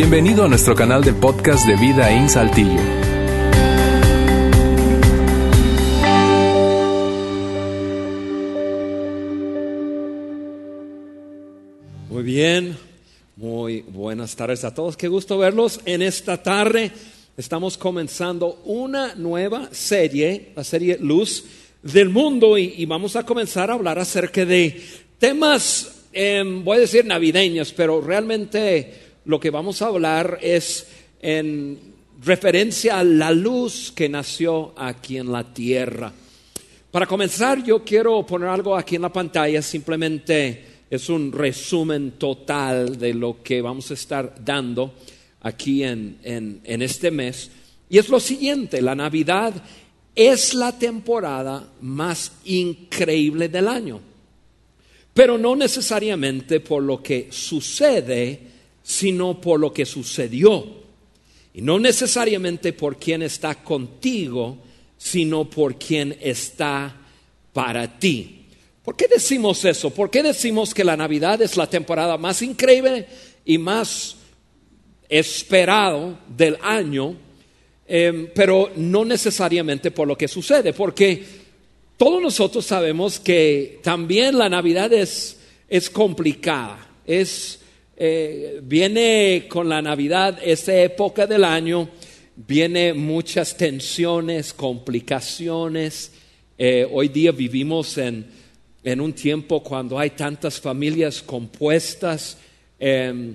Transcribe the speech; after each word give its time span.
Bienvenido 0.00 0.44
a 0.44 0.48
nuestro 0.48 0.76
canal 0.76 1.02
de 1.02 1.12
podcast 1.12 1.66
de 1.66 1.74
Vida 1.74 2.12
en 2.12 2.28
Saltillo. 2.28 2.80
Muy 12.08 12.22
bien, 12.22 12.76
muy 13.34 13.80
buenas 13.88 14.36
tardes 14.36 14.62
a 14.62 14.72
todos. 14.72 14.96
Qué 14.96 15.08
gusto 15.08 15.36
verlos 15.36 15.80
en 15.84 16.02
esta 16.02 16.40
tarde. 16.40 16.92
Estamos 17.36 17.76
comenzando 17.76 18.62
una 18.66 19.16
nueva 19.16 19.68
serie, 19.72 20.52
la 20.54 20.62
serie 20.62 20.98
Luz 21.00 21.44
del 21.82 22.08
Mundo, 22.08 22.56
y, 22.56 22.86
vamos 22.86 23.16
a 23.16 23.26
comenzar 23.26 23.68
a 23.68 23.74
hablar 23.74 23.98
acerca 23.98 24.46
de 24.46 24.80
temas, 25.18 26.04
em, 26.12 26.62
voy 26.62 26.76
a 26.76 26.80
decir 26.82 27.04
navideños, 27.04 27.72
pero 27.72 28.00
realmente 28.00 29.07
lo 29.28 29.38
que 29.38 29.50
vamos 29.50 29.82
a 29.82 29.88
hablar 29.88 30.38
es 30.40 30.86
en 31.20 31.78
referencia 32.24 32.98
a 32.98 33.04
la 33.04 33.30
luz 33.30 33.92
que 33.94 34.08
nació 34.08 34.72
aquí 34.74 35.18
en 35.18 35.30
la 35.30 35.44
tierra. 35.52 36.10
Para 36.90 37.04
comenzar, 37.04 37.62
yo 37.62 37.84
quiero 37.84 38.24
poner 38.24 38.48
algo 38.48 38.74
aquí 38.74 38.96
en 38.96 39.02
la 39.02 39.12
pantalla, 39.12 39.60
simplemente 39.60 40.64
es 40.88 41.10
un 41.10 41.30
resumen 41.30 42.12
total 42.12 42.98
de 42.98 43.12
lo 43.12 43.42
que 43.42 43.60
vamos 43.60 43.90
a 43.90 43.94
estar 43.94 44.34
dando 44.42 44.94
aquí 45.42 45.84
en, 45.84 46.18
en 46.24 46.80
este 46.80 47.10
mes. 47.10 47.50
Y 47.90 47.98
es 47.98 48.08
lo 48.08 48.20
siguiente, 48.20 48.80
la 48.80 48.94
Navidad 48.94 49.52
es 50.14 50.54
la 50.54 50.78
temporada 50.78 51.68
más 51.82 52.32
increíble 52.46 53.50
del 53.50 53.68
año, 53.68 54.00
pero 55.12 55.36
no 55.36 55.54
necesariamente 55.54 56.60
por 56.60 56.82
lo 56.82 57.02
que 57.02 57.28
sucede 57.30 58.56
sino 58.88 59.38
por 59.38 59.60
lo 59.60 59.70
que 59.70 59.84
sucedió. 59.84 60.64
Y 61.52 61.60
no 61.60 61.78
necesariamente 61.78 62.72
por 62.72 62.96
quien 62.96 63.22
está 63.22 63.62
contigo, 63.62 64.56
sino 64.96 65.44
por 65.44 65.78
quien 65.78 66.16
está 66.22 66.96
para 67.52 67.98
ti. 67.98 68.46
¿Por 68.82 68.96
qué 68.96 69.06
decimos 69.06 69.62
eso? 69.66 69.90
¿Por 69.90 70.10
qué 70.10 70.22
decimos 70.22 70.72
que 70.72 70.84
la 70.84 70.96
Navidad 70.96 71.42
es 71.42 71.58
la 71.58 71.68
temporada 71.68 72.16
más 72.16 72.40
increíble 72.40 73.06
y 73.44 73.58
más 73.58 74.16
esperado 75.06 76.18
del 76.26 76.56
año? 76.62 77.14
Em, 77.86 78.30
pero 78.34 78.70
no 78.74 79.04
necesariamente 79.04 79.90
por 79.90 80.08
lo 80.08 80.16
que 80.16 80.28
sucede, 80.28 80.72
porque 80.72 81.22
todos 81.98 82.22
nosotros 82.22 82.64
sabemos 82.64 83.20
que 83.20 83.80
también 83.82 84.38
la 84.38 84.48
Navidad 84.48 84.90
es, 84.94 85.40
es 85.68 85.90
complicada, 85.90 86.88
es 87.06 87.60
eh, 88.00 88.60
viene 88.62 89.46
con 89.48 89.68
la 89.68 89.82
Navidad, 89.82 90.38
esa 90.44 90.72
época 90.80 91.26
del 91.26 91.42
año, 91.42 91.88
viene 92.36 92.94
muchas 92.94 93.56
tensiones, 93.56 94.52
complicaciones. 94.54 96.12
Eh, 96.56 96.86
hoy 96.92 97.08
día 97.08 97.32
vivimos 97.32 97.98
en, 97.98 98.24
un 98.84 99.12
tiempo 99.14 99.64
cuando 99.64 99.98
hay 99.98 100.10
tantas 100.10 100.60
familias 100.60 101.20
compuestas. 101.20 102.38
Em, 102.78 103.34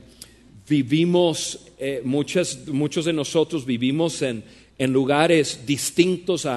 vivimos, 0.66 1.60
eh, 1.78 2.02
muchos 2.06 3.04
de 3.04 3.12
nosotros 3.12 3.66
vivimos 3.66 4.22
en, 4.22 4.46
lugares 4.80 5.66
distintos 5.66 6.48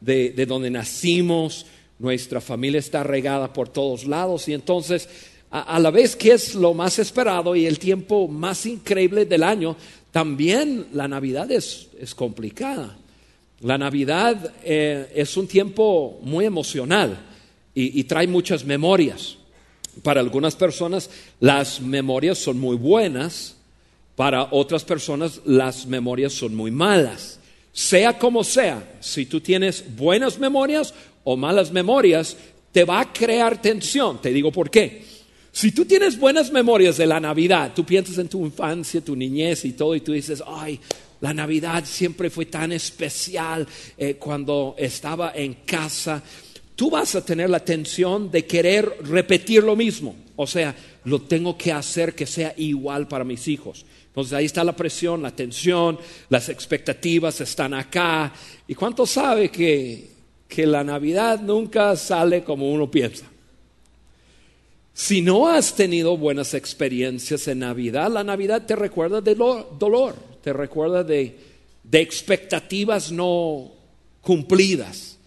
de, 0.00 0.30
de 0.30 0.46
donde 0.46 0.68
nacimos. 0.68 1.66
Nuestra 2.00 2.40
familia 2.40 2.80
está 2.80 3.04
regada 3.04 3.52
por 3.52 3.68
todos 3.68 4.04
lados 4.04 4.48
y 4.48 4.52
entonces 4.52 5.08
a, 5.54 5.78
la 5.78 5.90
vez 5.90 6.16
que 6.16 6.32
es 6.32 6.54
lo 6.54 6.72
más 6.72 6.98
esperado 6.98 7.54
y 7.54 7.66
el 7.66 7.78
tiempo 7.78 8.26
más 8.26 8.64
increíble 8.64 9.26
del 9.26 9.42
año, 9.42 9.76
también 10.10 10.86
la 10.94 11.06
Navidad 11.06 11.50
es, 11.50 11.88
complicada. 12.16 12.96
La 13.60 13.76
Navidad 13.76 14.54
eh, 14.64 15.12
es 15.14 15.36
un 15.36 15.46
tiempo 15.46 16.18
muy 16.22 16.46
emocional 16.46 17.18
y, 17.74 18.02
trae 18.04 18.26
muchas 18.26 18.64
memorias. 18.64 19.36
Para 20.02 20.20
algunas 20.20 20.56
personas 20.56 21.10
las 21.38 21.82
memorias 21.82 22.38
son 22.38 22.58
muy 22.58 22.76
buenas, 22.76 23.56
para 24.16 24.48
otras 24.52 24.84
personas 24.84 25.42
las 25.44 25.84
memorias 25.84 26.32
son 26.32 26.54
muy 26.54 26.70
malas. 26.70 27.38
Sea 27.72 28.18
como 28.18 28.42
sea, 28.42 28.96
si 29.00 29.26
tú 29.26 29.40
tienes 29.40 29.84
buenas 29.96 30.38
memorias 30.38 30.94
o 31.24 31.36
malas 31.36 31.70
memorias, 31.70 32.38
te 32.72 32.84
va 32.84 33.00
a 33.00 33.12
crear 33.12 33.60
tensión. 33.60 34.20
Te 34.20 34.32
digo 34.32 34.50
por 34.50 34.70
qué. 34.70 35.11
Si 35.54 35.70
tú 35.70 35.84
tienes 35.84 36.18
buenas 36.18 36.50
memorias 36.50 36.96
de 36.96 37.06
la 37.06 37.20
Navidad, 37.20 37.72
tú 37.74 37.84
piensas 37.84 38.16
en 38.16 38.28
tu 38.28 38.44
infancia, 38.46 39.02
tu 39.02 39.14
niñez 39.14 39.66
y 39.66 39.72
todo, 39.72 39.94
y 39.94 40.00
tú 40.00 40.12
dices, 40.12 40.42
ay, 40.46 40.80
la 41.20 41.34
Navidad 41.34 41.84
siempre 41.84 42.30
fue 42.30 42.46
tan 42.46 42.72
especial 42.72 43.66
eh, 43.98 44.14
cuando 44.14 44.74
estaba 44.78 45.32
en 45.34 45.54
casa, 45.66 46.22
tú 46.74 46.88
vas 46.88 47.14
a 47.16 47.24
tener 47.24 47.50
la 47.50 47.60
tensión 47.60 48.30
de 48.30 48.46
querer 48.46 48.96
repetir 49.04 49.62
lo 49.62 49.76
mismo. 49.76 50.16
O 50.36 50.46
sea, 50.46 50.74
lo 51.04 51.20
tengo 51.20 51.56
que 51.58 51.70
hacer 51.70 52.14
que 52.14 52.26
sea 52.26 52.54
igual 52.56 53.06
para 53.06 53.22
mis 53.22 53.46
hijos. 53.46 53.84
Entonces 54.06 54.32
ahí 54.32 54.46
está 54.46 54.64
la 54.64 54.74
presión, 54.74 55.22
la 55.22 55.36
tensión, 55.36 55.98
las 56.30 56.48
expectativas 56.48 57.42
están 57.42 57.74
acá. 57.74 58.32
¿Y 58.66 58.74
cuánto 58.74 59.04
sabe 59.04 59.50
que, 59.50 60.10
que 60.48 60.66
la 60.66 60.82
Navidad 60.82 61.40
nunca 61.40 61.94
sale 61.94 62.42
como 62.42 62.72
uno 62.72 62.90
piensa? 62.90 63.31
Si 64.94 65.22
no 65.22 65.48
has 65.48 65.74
tenido 65.74 66.16
buenas 66.16 66.52
experiencias 66.54 67.48
en 67.48 67.60
Navidad, 67.60 68.10
la 68.10 68.24
Navidad 68.24 68.66
te 68.66 68.76
recuerda 68.76 69.20
de 69.20 69.34
dolor, 69.34 70.14
te 70.42 70.52
recuerda 70.52 71.02
de, 71.02 71.52
expectativas 71.92 73.10
no 73.10 73.70
cumplidas. 74.20 75.18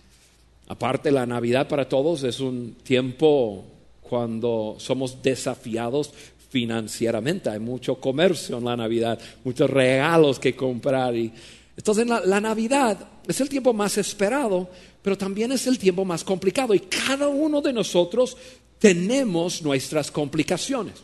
Aparte, 0.68 1.12
la 1.12 1.26
Navidad 1.26 1.68
para 1.68 1.90
todos 1.90 2.24
es 2.24 2.40
un 2.40 2.76
tiempo 2.84 3.66
cuando 4.02 4.76
somos 4.78 5.22
desafiados 5.22 6.12
financieramente. 6.50 7.50
Hay 7.50 7.60
mucho 7.60 7.96
comercio 7.96 8.60
en 8.60 8.66
la 8.66 8.78
Navidad, 8.78 9.20
muchos 9.44 9.70
regalos 9.70 10.40
que 10.40 10.56
comprar. 10.56 11.16
Y, 11.16 11.32
entonces, 11.76 12.08
la 12.08 12.40
Navidad 12.40 12.98
es 13.28 13.42
el 13.42 13.50
tiempo 13.50 13.74
más 13.74 13.98
esperado, 13.98 14.70
pero 15.06 15.16
también 15.16 15.52
es 15.52 15.68
el 15.68 15.78
tiempo 15.78 16.04
más 16.04 16.24
complicado. 16.24 16.74
Y 16.74 16.80
cada 16.80 17.28
uno 17.28 17.62
de 17.62 17.72
nosotros 17.72 18.36
tenemos 18.80 19.62
nuestras 19.62 20.10
complicaciones. 20.10 20.96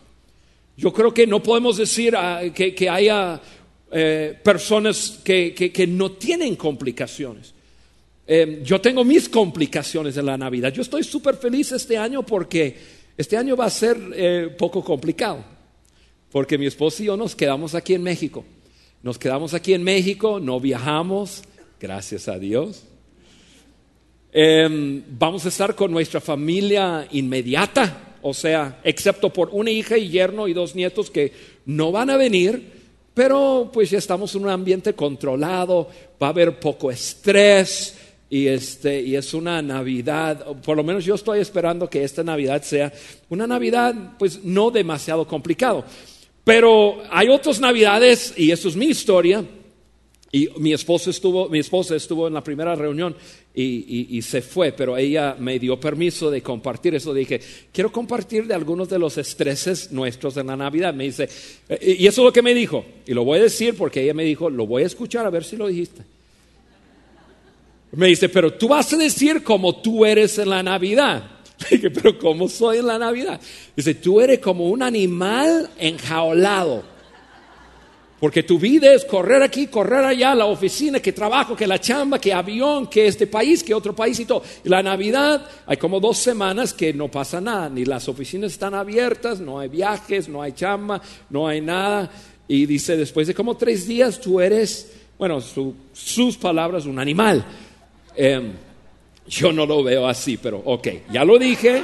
Yo 0.75 0.91
creo 0.91 1.13
que 1.13 1.27
no 1.27 1.43
podemos 1.43 1.77
decir 1.77 2.15
ah, 2.15 2.41
que, 2.51 2.89
haya 2.89 3.39
eh, 3.91 4.39
personas 4.43 5.19
que, 5.23 5.85
no 5.87 6.13
tienen 6.13 6.55
complicaciones. 6.55 7.53
Em, 8.25 8.63
yo 8.63 8.81
tengo 8.81 9.03
mis 9.03 9.29
complicaciones 9.29 10.17
en 10.17 10.25
la 10.25 10.35
Navidad. 10.35 10.73
Yo 10.73 10.81
estoy 10.81 11.03
súper 11.03 11.35
feliz 11.35 11.71
este 11.71 11.95
año 11.95 12.23
porque 12.23 12.75
este 13.15 13.37
año 13.37 13.55
va 13.55 13.65
a 13.65 13.69
ser 13.69 13.99
eh, 14.15 14.55
poco 14.57 14.83
complicado. 14.83 15.45
Porque 16.31 16.57
mi 16.57 16.65
esposo 16.65 17.03
y 17.03 17.05
yo 17.05 17.15
nos 17.15 17.35
quedamos 17.35 17.75
aquí 17.75 17.93
en 17.93 18.01
México. 18.01 18.43
Nos 19.03 19.19
quedamos 19.19 19.53
aquí 19.53 19.75
en 19.75 19.83
México, 19.83 20.39
no 20.39 20.59
viajamos, 20.59 21.43
gracias 21.79 22.27
a 22.27 22.39
Dios. 22.39 22.85
Em, 24.33 25.03
vamos 25.19 25.45
a 25.45 25.49
estar 25.49 25.75
con 25.75 25.91
nuestra 25.91 26.21
familia 26.21 27.05
inmediata, 27.11 28.15
o 28.21 28.33
sea, 28.33 28.79
excepto 28.83 29.31
por 29.31 29.49
una 29.51 29.71
hija 29.71 29.97
y 29.97 30.09
yerno 30.09 30.47
y 30.47 30.53
dos 30.53 30.73
nietos 30.73 31.11
que 31.11 31.33
no 31.65 31.91
van 31.91 32.09
a 32.09 32.15
venir, 32.15 32.81
pero 33.13 33.69
pues 33.73 33.89
ya 33.89 33.97
estamos 33.97 34.33
en 34.35 34.43
un 34.43 34.49
ambiente 34.49 34.93
controlado, 34.93 35.89
va 36.21 36.27
a 36.27 36.29
haber 36.29 36.61
poco 36.61 36.89
estrés 36.89 37.97
y, 38.29 38.47
este, 38.47 39.01
y 39.01 39.17
es 39.17 39.33
una 39.33 39.61
Navidad, 39.61 40.45
por 40.63 40.77
lo 40.77 40.83
menos 40.83 41.03
yo 41.03 41.15
estoy 41.15 41.41
esperando 41.41 41.89
que 41.89 42.05
esta 42.05 42.23
Navidad 42.23 42.63
sea 42.63 42.93
una 43.27 43.45
Navidad 43.45 43.93
pues 44.17 44.45
no 44.45 44.71
demasiado 44.71 45.27
complicado. 45.27 45.83
Pero 46.45 47.03
hay 47.11 47.27
otras 47.27 47.59
Navidades, 47.59 48.33
y 48.37 48.51
eso 48.51 48.69
es 48.69 48.75
mi 48.77 48.85
historia, 48.85 49.43
y 50.31 50.47
mi 50.57 50.71
esposa 50.71 51.09
estuvo, 51.09 51.49
mi 51.49 51.59
esposa 51.59 51.95
estuvo 51.95 52.27
en 52.27 52.33
la 52.33 52.43
primera 52.43 52.73
reunión 52.73 53.15
y, 53.53 54.21
se 54.21 54.41
fue, 54.41 54.71
pero 54.71 54.95
ella 54.95 55.35
me 55.37 55.59
dio 55.59 55.77
permiso 55.77 56.31
de 56.31 56.41
compartir 56.41 56.95
eso. 56.95 57.13
Dije, 57.13 57.41
quiero 57.73 57.91
compartir 57.91 58.47
de 58.47 58.53
algunos 58.53 58.87
de 58.87 58.97
los 58.97 59.17
estreses 59.17 59.91
nuestros 59.91 60.37
en 60.37 60.47
la 60.47 60.55
Navidad. 60.55 60.93
Me 60.93 61.03
dice, 61.03 61.27
eh, 61.67 61.97
y 61.99 62.07
eso 62.07 62.21
es 62.21 62.25
lo 62.25 62.31
que 62.31 62.41
me 62.41 62.53
dijo, 62.53 62.85
y 63.05 63.13
lo 63.13 63.25
voy 63.25 63.39
a 63.39 63.43
decir 63.43 63.75
porque 63.75 64.01
ella 64.01 64.13
me 64.13 64.23
dijo, 64.23 64.49
lo 64.49 64.65
voy 64.65 64.83
a 64.83 64.85
escuchar 64.85 65.25
a 65.25 65.29
ver 65.29 65.43
si 65.43 65.57
lo 65.57 65.67
dijiste. 65.67 66.01
Me 67.91 68.07
dice, 68.07 68.29
pero 68.29 68.53
tú 68.53 68.69
vas 68.69 68.93
a 68.93 68.97
decir 68.97 69.43
como 69.43 69.81
tú 69.81 70.05
eres 70.05 70.37
en 70.37 70.49
la 70.49 70.63
Navidad. 70.63 71.29
dije, 71.69 71.89
pero 71.91 72.17
¿cómo 72.17 72.47
soy 72.47 72.77
en 72.77 72.87
la 72.87 72.97
Navidad? 72.97 73.41
Dice, 73.75 73.95
tú 73.95 74.21
eres 74.21 74.39
como 74.39 74.69
un 74.69 74.81
animal 74.81 75.69
enjaulado 75.77 76.90
porque 78.21 78.43
tu 78.43 78.59
vida 78.59 78.93
es 78.93 79.03
correr 79.03 79.41
aquí, 79.41 79.65
correr 79.65 80.05
allá, 80.05 80.35
la 80.35 80.45
oficina, 80.45 80.99
que 80.99 81.11
trabajo, 81.11 81.55
que 81.55 81.65
la 81.65 81.79
chamba, 81.79 82.21
que 82.21 82.31
avión, 82.31 82.85
que 82.85 83.07
este 83.07 83.25
país, 83.25 83.63
que 83.63 83.73
otro 83.73 83.95
país 83.95 84.19
y 84.19 84.25
todo. 84.25 84.43
La 84.65 84.83
Navidad, 84.83 85.43
hay 85.65 85.77
como 85.77 85.99
dos 85.99 86.19
semanas 86.19 86.71
que 86.71 86.93
no 86.93 87.09
pasa 87.09 87.41
nada, 87.41 87.67
ni 87.67 87.83
las 87.83 88.07
oficinas 88.07 88.51
están 88.51 88.75
abiertas, 88.75 89.39
no 89.39 89.57
hay 89.57 89.69
viajes, 89.69 90.29
no 90.29 90.43
hay 90.43 90.51
chamba, 90.51 91.01
no 91.31 91.47
hay 91.47 91.61
nada. 91.61 92.11
Y 92.47 92.67
dice, 92.67 92.95
después 92.95 93.25
de 93.25 93.33
como 93.33 93.57
tres 93.57 93.87
días 93.87 94.21
tú 94.21 94.39
eres, 94.39 94.91
bueno, 95.17 95.41
sus 95.41 96.37
palabras, 96.37 96.85
un 96.85 96.99
animal. 96.99 97.43
Em, 98.15 98.51
yo 99.27 99.51
no 99.51 99.65
lo 99.65 99.83
veo 99.83 100.07
así, 100.07 100.37
pero 100.37 100.61
ok, 100.63 100.87
ya 101.11 101.25
lo 101.25 101.39
dije. 101.39 101.81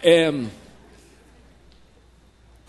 Em, 0.00 0.46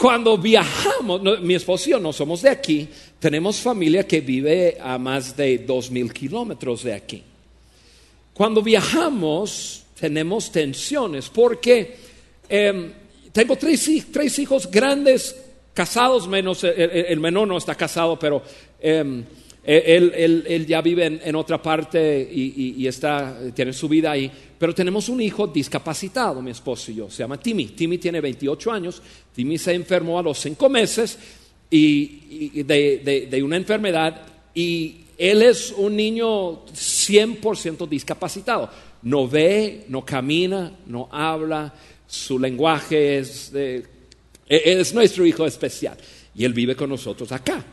cuando 0.05 0.37
viajamos, 0.37 1.19
mi 1.41 1.55
esposo 1.55 1.89
y 1.89 1.93
yo 1.93 1.99
no 1.99 2.13
somos 2.13 2.43
de 2.43 2.49
aquí, 2.51 2.87
tenemos 3.17 3.59
familia 3.59 4.05
que 4.05 4.21
vive 4.21 4.77
a 4.79 4.99
más 4.99 5.35
de 5.35 5.57
dos 5.57 5.89
mil 5.89 6.13
kilómetros 6.13 6.83
de 6.83 6.93
aquí. 6.93 7.23
Cuando 8.31 8.61
viajamos, 8.61 9.83
tenemos 9.99 10.51
tensiones 10.51 11.27
porque 11.29 11.95
em, 12.47 12.93
tengo 13.31 13.55
tres, 13.55 13.89
tres, 14.11 14.37
hijos 14.37 14.69
grandes, 14.69 15.35
casados, 15.73 16.27
menos 16.27 16.63
el, 16.63 17.19
menor 17.19 17.47
no 17.47 17.57
está 17.57 17.73
casado, 17.73 18.19
pero 18.19 18.43
em, 18.79 19.25
él, 19.65 20.65
ya 20.67 20.81
vive 20.81 21.19
en, 21.23 21.35
otra 21.35 21.61
parte 21.61 22.29
y, 22.31 22.85
está, 22.85 23.39
tiene 23.53 23.73
su 23.73 23.89
vida 23.89 24.11
ahí. 24.11 24.31
Pero 24.57 24.73
tenemos 24.75 25.09
un 25.09 25.21
hijo 25.21 25.47
discapacitado, 25.47 26.41
mi 26.41 26.51
esposo 26.51 26.91
y 26.91 26.95
yo. 26.95 27.09
Se 27.09 27.23
llama 27.23 27.39
Timmy. 27.39 27.67
Timmy 27.67 27.97
tiene 27.97 28.21
28 28.21 28.71
años. 28.71 29.01
Timmy 29.33 29.57
se 29.57 29.73
enfermó 29.73 30.19
a 30.19 30.23
los 30.23 30.39
5 30.39 30.69
meses 30.69 31.17
y, 31.69 32.63
de, 32.63 33.27
de, 33.29 33.43
una 33.43 33.57
enfermedad 33.57 34.21
y 34.53 34.97
él 35.17 35.41
es 35.41 35.71
un 35.71 35.95
niño 35.95 36.65
100% 36.67 37.87
discapacitado. 37.87 38.69
No 39.01 39.27
ve, 39.27 39.85
no 39.89 40.05
camina, 40.05 40.71
no 40.85 41.09
habla. 41.11 41.73
Su 42.07 42.37
lenguaje 42.37 43.17
es, 43.17 43.51
es 44.47 44.93
nuestro 44.93 45.25
hijo 45.25 45.45
especial. 45.45 45.97
Y 46.35 46.45
él 46.45 46.53
vive 46.53 46.75
con 46.75 46.89
nosotros 46.89 47.31
acá. 47.31 47.65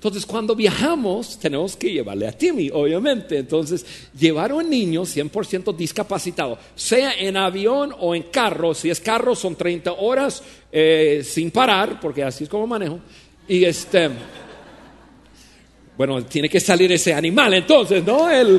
Entonces, 0.00 0.24
cuando 0.24 0.56
viajamos, 0.56 1.38
tenemos 1.38 1.76
que 1.76 1.92
llevarle 1.92 2.26
a 2.26 2.32
Timmy, 2.32 2.70
obviamente. 2.72 3.36
Entonces, 3.36 3.84
llevar 4.18 4.50
a 4.50 4.54
un 4.54 4.70
niño 4.70 5.02
100% 5.02 5.76
discapacitado, 5.76 6.58
sea 6.74 7.12
en 7.18 7.36
avión 7.36 7.94
o 8.00 8.14
en 8.14 8.22
carro, 8.22 8.72
si 8.72 8.88
es 8.88 8.98
carro 8.98 9.36
son 9.36 9.56
30 9.56 9.92
horas 9.92 10.42
eh, 10.72 11.20
sin 11.22 11.50
parar, 11.50 12.00
porque 12.00 12.24
así 12.24 12.44
es 12.44 12.50
como 12.50 12.66
manejo. 12.66 12.98
Y 13.46 13.62
este, 13.62 14.08
bueno, 15.98 16.24
tiene 16.24 16.48
que 16.48 16.60
salir 16.60 16.90
ese 16.92 17.12
animal 17.12 17.52
entonces, 17.52 18.02
¿no? 18.02 18.30
El, 18.30 18.58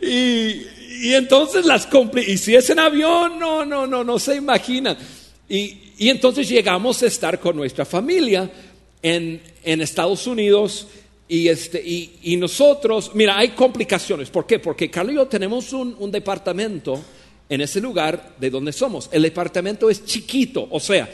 y, 0.00 1.12
entonces 1.12 1.66
las 1.66 1.86
y 2.26 2.38
si 2.38 2.54
es 2.54 2.70
en 2.70 2.78
avión, 2.78 3.38
no, 3.38 3.66
no, 3.66 3.86
no, 3.86 4.02
no 4.02 4.18
se 4.18 4.36
imaginan. 4.36 4.96
Y, 5.52 6.08
entonces 6.08 6.48
llegamos 6.48 7.02
a 7.02 7.06
estar 7.06 7.38
con 7.38 7.54
nuestra 7.54 7.84
familia 7.84 8.50
en, 9.02 9.42
Estados 9.62 10.26
Unidos 10.26 10.86
y, 11.28 11.46
este, 11.46 11.78
y, 11.78 12.36
nosotros, 12.38 13.10
mira, 13.12 13.36
hay 13.36 13.50
complicaciones. 13.50 14.30
¿Por 14.30 14.46
qué? 14.46 14.58
Porque 14.58 14.90
Carlos 14.90 15.12
y 15.12 15.16
yo 15.16 15.26
tenemos 15.26 15.74
un, 15.74 16.10
departamento 16.10 16.98
en 17.50 17.60
ese 17.60 17.82
lugar 17.82 18.34
de 18.40 18.48
donde 18.48 18.72
somos. 18.72 19.10
El 19.12 19.20
departamento 19.24 19.90
es 19.90 20.06
chiquito, 20.06 20.66
o 20.70 20.80
sea, 20.80 21.06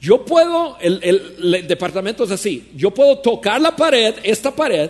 yo 0.00 0.24
puedo, 0.24 0.78
el, 0.80 1.00
el, 1.02 1.66
departamento 1.66 2.24
es 2.24 2.30
así, 2.30 2.70
yo 2.74 2.90
puedo 2.90 3.18
tocar 3.18 3.60
la 3.60 3.76
pared, 3.76 4.14
esta 4.22 4.50
pared, 4.50 4.88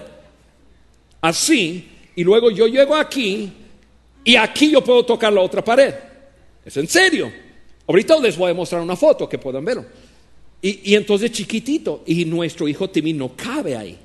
así, 1.21 1.89
y 2.15 2.23
luego 2.23 2.49
yo 2.53 2.69
llego 2.69 2.95
aquí 2.95 3.51
y 4.23 4.37
aquí 4.37 4.71
yo 4.71 4.85
puedo 4.85 5.05
tocar 5.05 5.33
la 5.33 5.41
otra 5.41 5.65
pared. 5.65 5.93
Es 6.65 6.77
en 6.77 6.87
serio. 6.87 7.44
Ahorita 7.87 8.19
les 8.19 8.37
voy 8.37 8.51
a 8.51 8.55
mostrar 8.55 8.81
una 8.81 8.97
foto 8.97 9.29
que 9.29 9.39
puedan 9.39 9.65
verlo. 9.65 9.85
Y, 10.63 10.95
entonces 10.95 11.31
chiquitito, 11.31 12.03
y 12.07 12.25
nuestro 12.25 12.67
hijo 12.67 12.89
Timmy 12.89 13.13
no 13.13 13.37
cabe 13.37 13.77
ahí. 13.77 13.99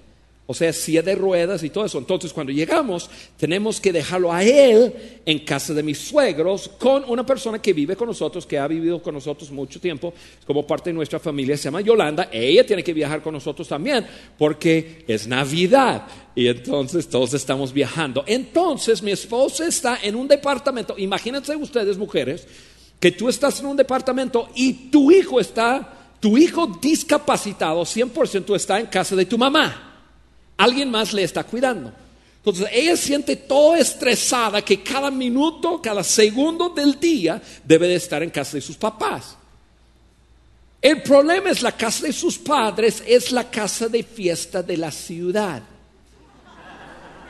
O 0.46 0.54
sea, 0.54 0.74
silla 0.74 1.02
de 1.02 1.16
ruedas 1.16 1.64
y 1.64 1.70
todo 1.70 1.86
eso. 1.86 2.00
Entonces, 2.00 2.34
cuando 2.34 2.52
llegamos, 2.52 3.10
tenemos 3.38 3.80
que 3.80 3.94
dejarlo 3.94 4.34
a 4.34 4.44
él 4.44 4.92
en 5.24 5.46
casa 5.46 5.76
de 5.76 5.84
mis 5.84 6.00
suegros 6.00 6.68
con 6.80 7.06
una 7.08 7.24
persona 7.24 7.62
que 7.62 7.72
vive 7.72 7.96
con 7.96 8.08
nosotros, 8.08 8.48
que 8.48 8.58
ha 8.58 8.68
vivido 8.68 9.00
con 9.02 9.14
nosotros 9.14 9.52
mucho 9.52 9.80
tiempo, 9.80 10.12
como 10.46 10.66
parte 10.66 10.90
de 10.90 10.96
nuestra 10.96 11.20
familia, 11.20 11.56
se 11.56 11.66
llama 11.66 11.82
Yolanda. 11.82 12.30
Ella 12.32 12.66
tiene 12.66 12.84
que 12.84 12.94
viajar 12.94 13.22
con 13.22 13.36
nosotros 13.36 13.68
también, 13.68 14.06
porque 14.40 15.06
es 15.08 15.28
Navidad. 15.28 16.08
Y 16.34 16.48
entonces 16.48 17.08
todos 17.08 17.36
estamos 17.36 17.72
viajando. 17.72 18.24
Entonces, 18.25 19.04
mi 19.04 19.12
esposa 19.12 19.68
está 19.68 20.00
en 20.02 20.16
un 20.16 20.28
departamento. 20.28 20.96
Imagínense 20.98 21.56
ustedes, 21.56 21.96
mujeres, 21.96 22.48
que 23.00 23.12
tú 23.12 23.30
estás 23.30 23.60
en 23.60 23.68
un 23.68 23.78
departamento 23.78 24.50
y 24.56 24.90
tu 24.90 25.12
hijo 25.12 25.40
está, 25.40 26.16
tu 26.19 26.38
hijo 26.38 26.68
discapacitado 26.81 27.81
100% 27.81 28.56
está 28.56 28.80
en 28.80 28.88
casa 28.88 29.16
de 29.16 29.25
tu 29.25 29.38
mamá. 29.38 30.04
Alguien 30.57 30.92
más 30.92 31.13
le 31.13 31.24
está 31.24 31.44
cuidando. 31.44 31.94
Entonces 32.38 32.68
ella 32.72 32.98
siente 32.98 33.36
todo 33.36 33.75
estresada 33.75 34.62
que 34.62 34.81
cada 34.81 35.12
minuto, 35.12 35.81
cada 35.81 36.04
segundo 36.04 36.69
del 36.69 37.00
día 37.00 37.42
debe 37.63 37.88
de 37.88 37.96
estar 37.96 38.24
en 38.24 38.30
casa 38.30 38.57
de 38.57 38.62
sus 38.62 38.75
papás. 38.75 39.38
El 40.81 41.01
problema 41.01 41.50
es 41.50 41.62
la 41.62 41.74
casa 41.74 42.07
de 42.07 42.13
sus 42.13 42.38
padres, 42.38 43.04
es 43.06 43.31
la 43.31 43.50
casa 43.50 43.90
de 43.90 44.04
fiesta 44.04 44.63
de 44.63 44.78
la 44.78 44.92
ciudad. 44.92 45.62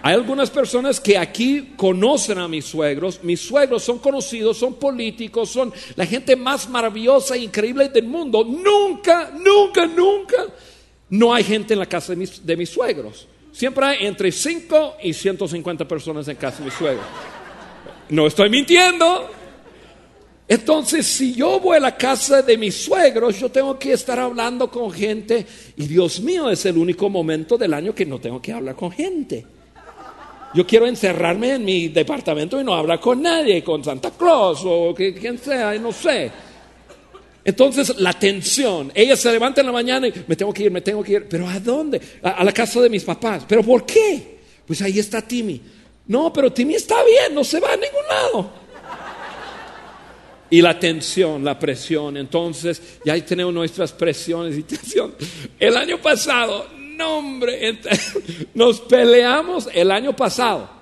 Hay 0.02 0.14
algunas 0.14 0.50
personas 0.50 1.00
que 1.00 1.18
aquí 1.18 1.74
conocen 1.76 2.38
a 2.38 2.48
mis 2.48 2.66
suegros. 2.66 3.22
Mis 3.24 3.42
suegros 3.42 3.84
son 3.84 4.00
conocidos, 4.00 4.58
son 4.58 4.76
políticos, 4.76 5.50
son 5.50 5.74
la 5.96 6.06
gente 6.06 6.36
más 6.36 6.70
maravillosa 6.70 7.36
e 7.36 7.40
increíble 7.40 7.90
del 7.90 8.06
mundo. 8.06 8.46
Nunca, 8.46 9.32
nunca, 9.32 9.86
nunca 9.86 10.46
no 11.10 11.34
hay 11.34 11.44
gente 11.44 11.74
en 11.74 11.80
la 11.80 11.86
casa 11.86 12.14
de 12.16 12.56
mis, 12.58 12.70
suegros. 12.70 13.28
Siempre 13.52 13.86
hay 13.86 14.06
entre 14.06 14.32
5 14.32 14.98
y 15.04 15.14
150 15.14 15.88
personas 15.88 16.28
en 16.28 16.38
casa 16.38 16.60
de 16.60 16.66
mis 16.66 16.74
suegros. 16.76 17.06
No 18.10 18.28
estoy 18.28 18.50
mintiendo. 18.50 19.30
Entonces, 20.48 21.06
si 21.06 21.34
yo 21.34 21.60
voy 21.60 21.78
a 21.78 21.80
la 21.80 21.96
casa 21.96 22.42
de 22.42 22.58
mis 22.58 22.76
suegros, 22.76 23.40
yo 23.40 23.50
tengo 23.50 23.78
que 23.78 23.94
estar 23.94 24.18
hablando 24.18 24.72
con 24.72 24.92
gente. 24.92 25.46
Y 25.76 25.88
Dios 25.88 26.22
mío, 26.22 26.50
es 26.50 26.66
el 26.66 26.78
único 26.78 27.10
momento 27.10 27.58
del 27.58 27.74
año 27.74 27.94
que 27.94 28.06
no 28.06 28.20
tengo 28.20 28.42
que 28.42 28.54
hablar 28.54 28.76
con 28.76 28.92
gente. 28.92 29.46
Yo 30.54 30.66
quiero 30.66 30.88
encerrarme 30.88 31.54
en 31.54 31.66
mi 31.66 31.90
departamento 31.90 32.60
y 32.60 32.64
no 32.64 32.74
hablar 32.74 33.00
con 33.00 33.22
nadie, 33.22 33.64
con 33.64 33.84
Santa 33.84 34.12
Claus 34.12 34.62
o 34.66 34.96
quien 34.96 35.38
sea, 35.38 35.74
no 35.76 35.92
sé. 35.92 36.32
Entonces 37.44 37.98
la 37.98 38.14
tensión, 38.14 38.92
ella 38.94 39.16
se 39.16 39.32
levanta 39.32 39.62
en 39.62 39.68
la 39.68 39.74
mañana 39.74 40.08
y 40.08 40.14
me 40.28 40.36
tengo 40.36 40.54
que 40.54 40.64
ir, 40.64 40.72
me 40.72 40.82
tengo 40.82 41.04
que 41.04 41.14
ir, 41.14 41.28
pero 41.30 41.48
¿a 41.48 41.60
dónde? 41.60 42.02
A, 42.24 42.44
la 42.44 42.52
casa 42.52 42.82
de 42.82 42.90
mis 42.90 43.04
papás. 43.04 43.44
¿Pero 43.48 43.64
por 43.64 43.86
qué? 43.86 44.40
Pues 44.66 44.82
ahí 44.82 45.00
está 45.00 45.22
Timmy. 45.22 45.62
No, 46.08 46.34
pero 46.34 46.52
Timmy 46.52 46.76
está 46.76 47.04
bien, 47.04 47.34
no 47.34 47.44
se 47.44 47.60
va 47.60 47.74
a 47.74 47.78
ningún 47.78 48.08
lado. 48.10 48.52
Y 50.50 50.62
la 50.62 50.80
tensión, 50.80 51.46
la 51.46 51.60
presión. 51.60 52.18
Entonces, 52.18 53.00
ya 53.06 53.14
ahí 53.14 53.22
tenemos 53.22 53.54
nuestras 53.54 53.94
presiones 53.94 54.58
y 54.58 54.64
tensión. 54.64 55.14
El 55.60 55.78
año 55.78 56.02
pasado 56.02 56.79
hombre, 57.02 57.80
nos 58.54 58.82
peleamos 58.82 59.70
el 59.74 59.92
año 59.92 60.16
pasado. 60.16 60.80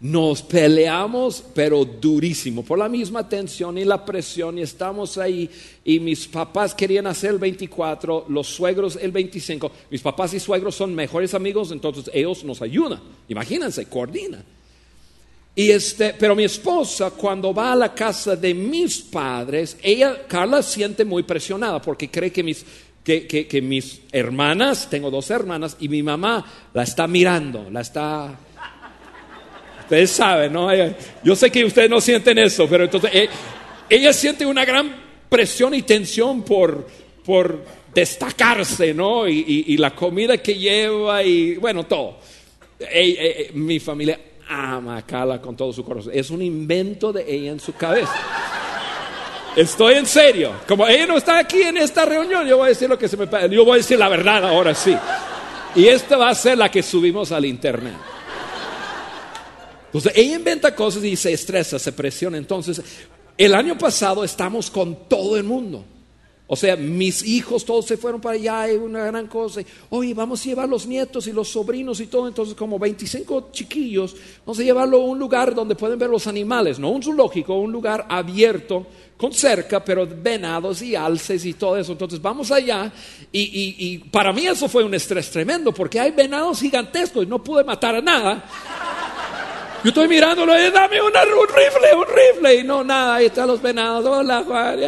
Nos 0.00 0.42
peleamos, 0.42 1.42
pero 1.54 1.82
durísimo, 1.84 2.62
por 2.62 2.78
la 2.78 2.90
misma 2.90 3.26
tensión 3.26 3.78
y 3.78 3.84
la 3.84 4.04
presión, 4.04 4.58
y 4.58 4.60
estamos 4.60 5.16
ahí, 5.16 5.48
y 5.82 5.98
mis 5.98 6.26
papás 6.26 6.74
querían 6.74 7.06
hacer 7.06 7.30
el 7.30 7.38
24, 7.38 8.26
los 8.28 8.46
suegros 8.48 8.98
el 9.00 9.12
25. 9.12 9.72
Mis 9.90 10.02
papás 10.02 10.34
y 10.34 10.40
suegros 10.40 10.74
son 10.74 10.94
mejores 10.94 11.32
amigos, 11.32 11.70
entonces 11.72 12.10
ellos 12.12 12.44
nos 12.44 12.60
ayudan. 12.60 13.00
Imagínense, 13.28 13.86
coordinan. 13.86 14.44
Y 15.56 15.70
este, 15.70 16.14
pero 16.18 16.34
mi 16.34 16.44
esposa, 16.44 17.12
cuando 17.12 17.54
va 17.54 17.72
a 17.72 17.76
la 17.76 17.94
casa 17.94 18.34
de 18.34 18.52
mis 18.52 18.98
padres, 18.98 19.76
ella, 19.82 20.26
Carla, 20.26 20.62
siente 20.62 21.04
muy 21.04 21.22
presionada 21.22 21.80
porque 21.80 22.10
cree 22.10 22.32
que 22.32 22.42
mis 22.42 22.66
que, 23.04 23.60
mis 23.62 24.00
hermanas, 24.10 24.88
tengo 24.88 25.10
dos 25.10 25.30
hermanas, 25.30 25.76
y 25.78 25.88
mi 25.88 26.02
mamá 26.02 26.44
la 26.72 26.82
está 26.82 27.06
mirando, 27.06 27.68
la 27.70 27.82
está... 27.82 28.38
Ustedes 29.80 30.10
saben, 30.10 30.50
¿no? 30.50 30.70
Yo 31.22 31.36
sé 31.36 31.50
que 31.50 31.62
ustedes 31.62 31.90
no 31.90 32.00
sienten 32.00 32.38
eso, 32.38 32.66
pero 32.66 32.84
entonces 32.84 33.10
eh, 33.12 33.28
ella 33.90 34.14
siente 34.14 34.46
una 34.46 34.64
gran 34.64 34.90
presión 35.28 35.74
y 35.74 35.82
tensión 35.82 36.42
por, 36.42 36.88
por 37.22 37.62
destacarse, 37.94 38.94
¿no? 38.94 39.28
Y, 39.28 39.76
la 39.76 39.94
comida 39.94 40.38
que 40.38 40.54
lleva 40.54 41.22
y 41.22 41.56
bueno, 41.56 41.84
todo. 41.84 42.18
mi 43.52 43.78
familia 43.78 44.18
ama 44.48 44.96
a 44.96 45.02
Carla 45.02 45.40
con 45.40 45.54
todo 45.54 45.72
su 45.72 45.84
corazón. 45.84 46.12
Es 46.14 46.30
un 46.30 46.40
invento 46.40 47.12
de 47.12 47.30
ella 47.30 47.52
en 47.52 47.60
su 47.60 47.74
cabeza. 47.74 48.14
Estoy 49.56 49.94
en 49.94 50.06
serio. 50.06 50.52
Como 50.66 50.86
ella 50.86 51.06
no 51.06 51.16
está 51.16 51.38
aquí 51.38 51.62
en 51.62 51.76
esta 51.76 52.04
reunión, 52.04 52.46
yo 52.46 52.56
voy 52.56 52.66
a 52.66 52.68
decir 52.70 52.88
lo 52.88 52.98
que 52.98 53.08
se 53.08 53.16
me 53.16 53.26
Yo 53.48 53.64
voy 53.64 53.74
a 53.74 53.76
decir 53.76 53.98
la 53.98 54.08
verdad 54.08 54.44
ahora 54.44 54.74
sí. 54.74 54.96
Y 55.76 55.86
esta 55.86 56.16
va 56.16 56.28
a 56.28 56.34
ser 56.34 56.58
la 56.58 56.70
que 56.70 56.82
subimos 56.82 57.30
al 57.32 57.44
internet. 57.44 57.94
Entonces, 59.86 60.12
ella 60.16 60.36
inventa 60.36 60.74
cosas 60.74 61.04
y 61.04 61.14
se 61.14 61.32
estresa, 61.32 61.78
se 61.78 61.92
presiona. 61.92 62.36
Entonces, 62.36 62.82
el 63.38 63.54
año 63.54 63.78
pasado 63.78 64.24
estamos 64.24 64.70
con 64.70 65.08
todo 65.08 65.36
el 65.36 65.44
mundo. 65.44 65.84
O 66.46 66.56
sea, 66.56 66.76
mis 66.76 67.24
hijos 67.24 67.64
todos 67.64 67.86
se 67.86 67.96
fueron 67.96 68.20
para 68.20 68.34
allá, 68.34 68.68
es 68.68 68.78
una 68.78 69.06
gran 69.06 69.28
cosa. 69.28 69.62
Oye, 69.88 70.12
vamos 70.12 70.42
a 70.42 70.44
llevar 70.44 70.68
los 70.68 70.86
nietos 70.86 71.26
y 71.26 71.32
los 71.32 71.48
sobrinos 71.48 72.00
y 72.00 72.06
todo. 72.06 72.28
Entonces, 72.28 72.54
como 72.54 72.78
25 72.78 73.48
chiquillos, 73.50 74.14
vamos 74.44 74.58
a 74.58 74.62
llevarlo 74.62 75.00
a 75.00 75.04
un 75.04 75.18
lugar 75.18 75.54
donde 75.54 75.74
pueden 75.74 75.98
ver 75.98 76.10
los 76.10 76.26
animales, 76.26 76.78
no 76.78 76.90
un 76.90 77.02
zoológico, 77.02 77.54
un 77.54 77.72
lugar 77.72 78.06
abierto, 78.10 78.86
con 79.16 79.32
cerca, 79.32 79.84
pero 79.84 80.06
venados 80.06 80.82
y 80.82 80.96
alces 80.96 81.44
y 81.44 81.54
todo 81.54 81.76
eso. 81.76 81.92
Entonces, 81.92 82.20
vamos 82.20 82.50
allá. 82.50 82.90
Y, 83.32 83.76
y 83.78 83.98
para 83.98 84.32
mí 84.32 84.46
eso 84.46 84.68
fue 84.68 84.84
un 84.84 84.94
estrés 84.94 85.30
tremendo, 85.30 85.72
porque 85.72 86.00
hay 86.00 86.10
venados 86.10 86.60
gigantescos 86.60 87.24
y 87.24 87.26
no 87.26 87.42
pude 87.42 87.64
matar 87.64 87.94
a 87.96 88.00
nada. 88.00 88.44
Yo 89.84 89.90
estoy 89.90 90.08
mirándolo 90.08 90.58
y 90.58 90.70
dame 90.70 90.98
un 91.02 91.12
rifle, 91.12 91.94
un 91.94 92.06
rifle. 92.06 92.54
Y 92.54 92.64
no, 92.64 92.82
nada, 92.82 93.16
ahí 93.16 93.26
están 93.26 93.46
los 93.46 93.60
venados. 93.60 94.06
Hola, 94.06 94.42
Juan. 94.42 94.80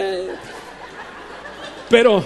Pero, 1.91 2.25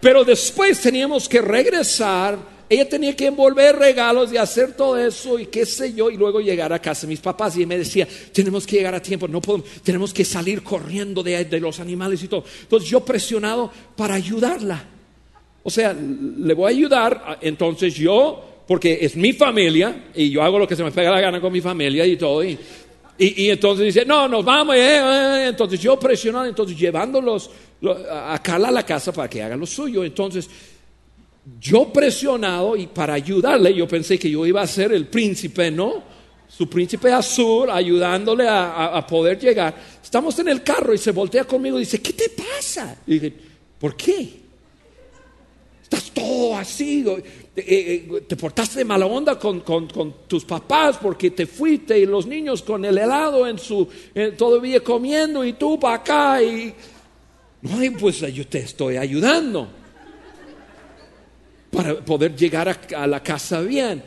pero 0.00 0.24
después 0.24 0.80
teníamos 0.80 1.28
que 1.28 1.40
regresar. 1.40 2.51
Ella 2.72 2.88
tenía 2.88 3.14
que 3.14 3.26
envolver 3.26 3.76
regalos 3.76 4.32
y 4.32 4.38
hacer 4.38 4.72
todo 4.72 4.96
eso 4.96 5.38
y 5.38 5.44
qué 5.44 5.66
sé 5.66 5.92
yo, 5.92 6.08
y 6.08 6.16
luego 6.16 6.40
llegar 6.40 6.72
a 6.72 6.78
casa. 6.78 7.06
Mis 7.06 7.20
papás 7.20 7.54
y 7.58 7.66
me 7.66 7.76
decía, 7.76 8.08
tenemos 8.32 8.66
que 8.66 8.76
llegar 8.76 8.94
a 8.94 9.02
tiempo, 9.02 9.28
no 9.28 9.42
podemos, 9.42 9.68
tenemos 9.82 10.14
que 10.14 10.24
salir 10.24 10.62
corriendo 10.62 11.22
de, 11.22 11.44
de 11.44 11.60
los 11.60 11.80
animales 11.80 12.22
y 12.22 12.28
todo. 12.28 12.44
Entonces 12.62 12.88
yo 12.88 13.04
presionado 13.04 13.70
para 13.94 14.14
ayudarla. 14.14 14.82
O 15.62 15.68
sea, 15.68 15.92
le 15.92 16.54
voy 16.54 16.72
a 16.72 16.74
ayudar, 16.74 17.38
entonces 17.42 17.94
yo 17.94 18.42
porque 18.66 19.00
es 19.02 19.16
mi 19.16 19.34
familia 19.34 20.06
y 20.14 20.30
yo 20.30 20.42
hago 20.42 20.58
lo 20.58 20.66
que 20.66 20.74
se 20.74 20.82
me 20.82 20.92
pega 20.92 21.10
la 21.10 21.20
gana 21.20 21.42
con 21.42 21.52
mi 21.52 21.60
familia 21.60 22.06
y 22.06 22.16
todo. 22.16 22.42
Y, 22.42 22.58
y, 23.18 23.50
entonces 23.50 23.84
dice, 23.84 24.06
no, 24.06 24.26
nos 24.28 24.42
vamos. 24.42 24.76
Eh, 24.76 24.96
eh". 24.96 25.46
Entonces 25.48 25.78
yo 25.78 26.00
presionando, 26.00 26.48
entonces 26.48 26.78
llevándolos 26.78 27.50
a 28.10 28.40
Carla 28.42 28.68
a 28.68 28.72
la 28.72 28.86
casa 28.86 29.12
para 29.12 29.28
que 29.28 29.42
haga 29.42 29.56
lo 29.56 29.66
suyo. 29.66 30.02
Entonces 30.04 30.48
yo 31.60 31.92
presionado 31.92 32.76
y 32.76 32.86
para 32.86 33.14
ayudarle, 33.14 33.74
yo 33.74 33.88
pensé 33.88 34.18
que 34.18 34.30
yo 34.30 34.46
iba 34.46 34.62
a 34.62 34.66
ser 34.66 34.92
el 34.92 35.06
príncipe, 35.06 35.70
¿no? 35.70 36.02
Su 36.48 36.68
príncipe 36.68 37.10
azul, 37.10 37.70
ayudándole 37.70 38.46
a, 38.48 39.04
poder 39.08 39.38
llegar. 39.38 39.74
Estamos 40.02 40.38
en 40.38 40.48
el 40.48 40.62
carro 40.62 40.92
y 40.92 40.98
se 40.98 41.10
voltea 41.10 41.44
conmigo 41.44 41.78
y 41.78 41.80
dice, 41.80 42.00
¿qué 42.00 42.12
te 42.12 42.28
pasa? 42.28 42.98
Y 43.06 43.14
dije, 43.14 43.32
¿por 43.78 43.96
qué? 43.96 44.42
Estás 45.82 46.10
todo 46.10 46.56
así. 46.56 47.04
Eh, 47.08 47.24
eh, 47.56 48.24
te 48.28 48.36
portaste 48.36 48.80
de 48.80 48.84
mala 48.84 49.06
onda 49.06 49.38
con, 49.38 49.62
tus 50.26 50.44
papás 50.44 50.98
porque 51.00 51.30
te 51.30 51.46
fuiste 51.46 51.98
y 51.98 52.06
los 52.06 52.26
niños 52.26 52.62
con 52.62 52.84
el 52.84 52.98
helado 52.98 53.46
en 53.46 53.58
su, 53.58 53.88
todavía 54.36 54.80
comiendo 54.80 55.44
y 55.44 55.54
tú 55.54 55.80
para 55.80 55.96
acá 55.96 56.42
y... 56.42 56.72
No, 57.62 57.78
pues 57.98 58.20
yo 58.20 58.46
te 58.46 58.58
estoy 58.58 58.96
ayudando 58.96 59.81
para 61.72 61.94
poder 62.04 62.36
llegar 62.36 62.68
a, 62.94 63.06
la 63.06 63.22
casa 63.22 63.60
bien. 63.62 64.02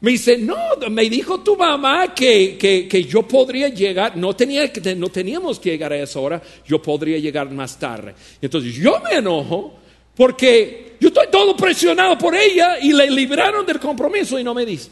Me 0.00 0.12
dice, 0.12 0.36
no, 0.36 0.56
me 0.90 1.08
dijo 1.08 1.40
tu 1.40 1.56
mamá 1.56 2.14
que, 2.14 2.56
que, 2.58 3.04
yo 3.04 3.22
podría 3.22 3.68
llegar, 3.70 4.16
no, 4.16 4.36
tenía, 4.36 4.70
no 4.96 5.08
teníamos 5.08 5.58
que 5.58 5.70
llegar 5.70 5.92
a 5.92 5.96
esa 5.96 6.20
hora, 6.20 6.40
yo 6.66 6.80
podría 6.80 7.18
llegar 7.18 7.50
más 7.50 7.78
tarde. 7.78 8.14
Entonces 8.40 8.74
yo 8.74 9.00
me 9.00 9.16
enojo 9.16 9.74
porque 10.14 10.96
yo 11.00 11.08
estoy 11.08 11.26
todo 11.32 11.56
presionado 11.56 12.18
por 12.18 12.36
ella 12.36 12.78
y 12.78 12.92
le 12.92 13.10
libraron 13.10 13.64
del 13.64 13.80
compromiso 13.80 14.38
y 14.38 14.44
no 14.44 14.54
me 14.54 14.66
dice. 14.66 14.90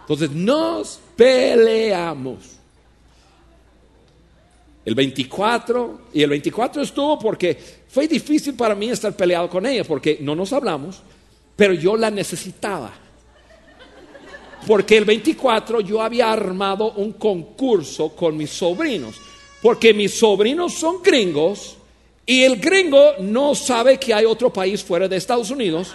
Entonces 0.00 0.30
nos 0.30 0.98
peleamos. 1.14 2.56
El 4.86 4.94
24, 4.94 6.02
y 6.14 6.22
el 6.22 6.30
24 6.30 6.82
estuvo 6.82 7.18
porque 7.18 7.58
fue 7.96 8.06
difícil 8.06 8.52
para 8.52 8.74
mí 8.74 8.90
estar 8.90 9.16
peleado 9.16 9.48
con 9.48 9.64
ella, 9.64 9.82
porque 9.82 10.18
no 10.20 10.34
nos 10.34 10.52
hablamos, 10.52 11.00
pero 11.56 11.72
yo 11.72 11.96
la 11.96 12.10
necesitaba. 12.10 12.92
Porque 14.66 14.98
el 14.98 15.06
24 15.06 15.80
yo 15.80 16.02
había 16.02 16.30
armado 16.30 16.92
un 16.92 17.14
concurso 17.14 18.10
con 18.10 18.36
mis 18.36 18.50
sobrinos, 18.50 19.16
porque 19.62 19.94
mis 19.94 20.12
sobrinos 20.12 20.74
son 20.74 21.02
gringos 21.02 21.78
y 22.26 22.42
el 22.42 22.56
gringo 22.56 23.14
no 23.20 23.54
sabe 23.54 23.98
que 23.98 24.12
hay 24.12 24.26
otro 24.26 24.52
país 24.52 24.84
fuera 24.84 25.08
de 25.08 25.16
Estados 25.16 25.50
Unidos. 25.50 25.94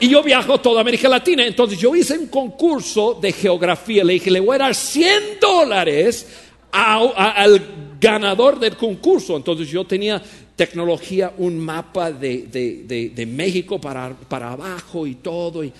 Y 0.00 0.08
yo 0.08 0.22
viajo 0.22 0.58
toda 0.58 0.80
América 0.80 1.10
Latina. 1.10 1.44
Entonces 1.44 1.78
yo 1.78 1.94
hice 1.94 2.16
un 2.16 2.28
concurso 2.28 3.12
de 3.20 3.30
geografía. 3.30 4.02
Le 4.04 4.14
dije, 4.14 4.30
le 4.30 4.40
voy 4.40 4.54
a 4.54 4.60
dar 4.60 4.74
100 4.74 5.38
dólares 5.38 6.26
al 6.72 7.60
ganador 8.00 8.58
del 8.58 8.74
concurso. 8.74 9.36
Entonces 9.36 9.68
yo 9.68 9.84
tenía 9.84 10.22
tecnología, 10.58 11.32
un 11.38 11.58
mapa 11.60 12.10
de, 12.10 13.28
México 13.32 13.80
para, 13.80 14.10
para, 14.10 14.50
abajo 14.50 15.06
y 15.06 15.14
todo. 15.14 15.62
Y, 15.62 15.72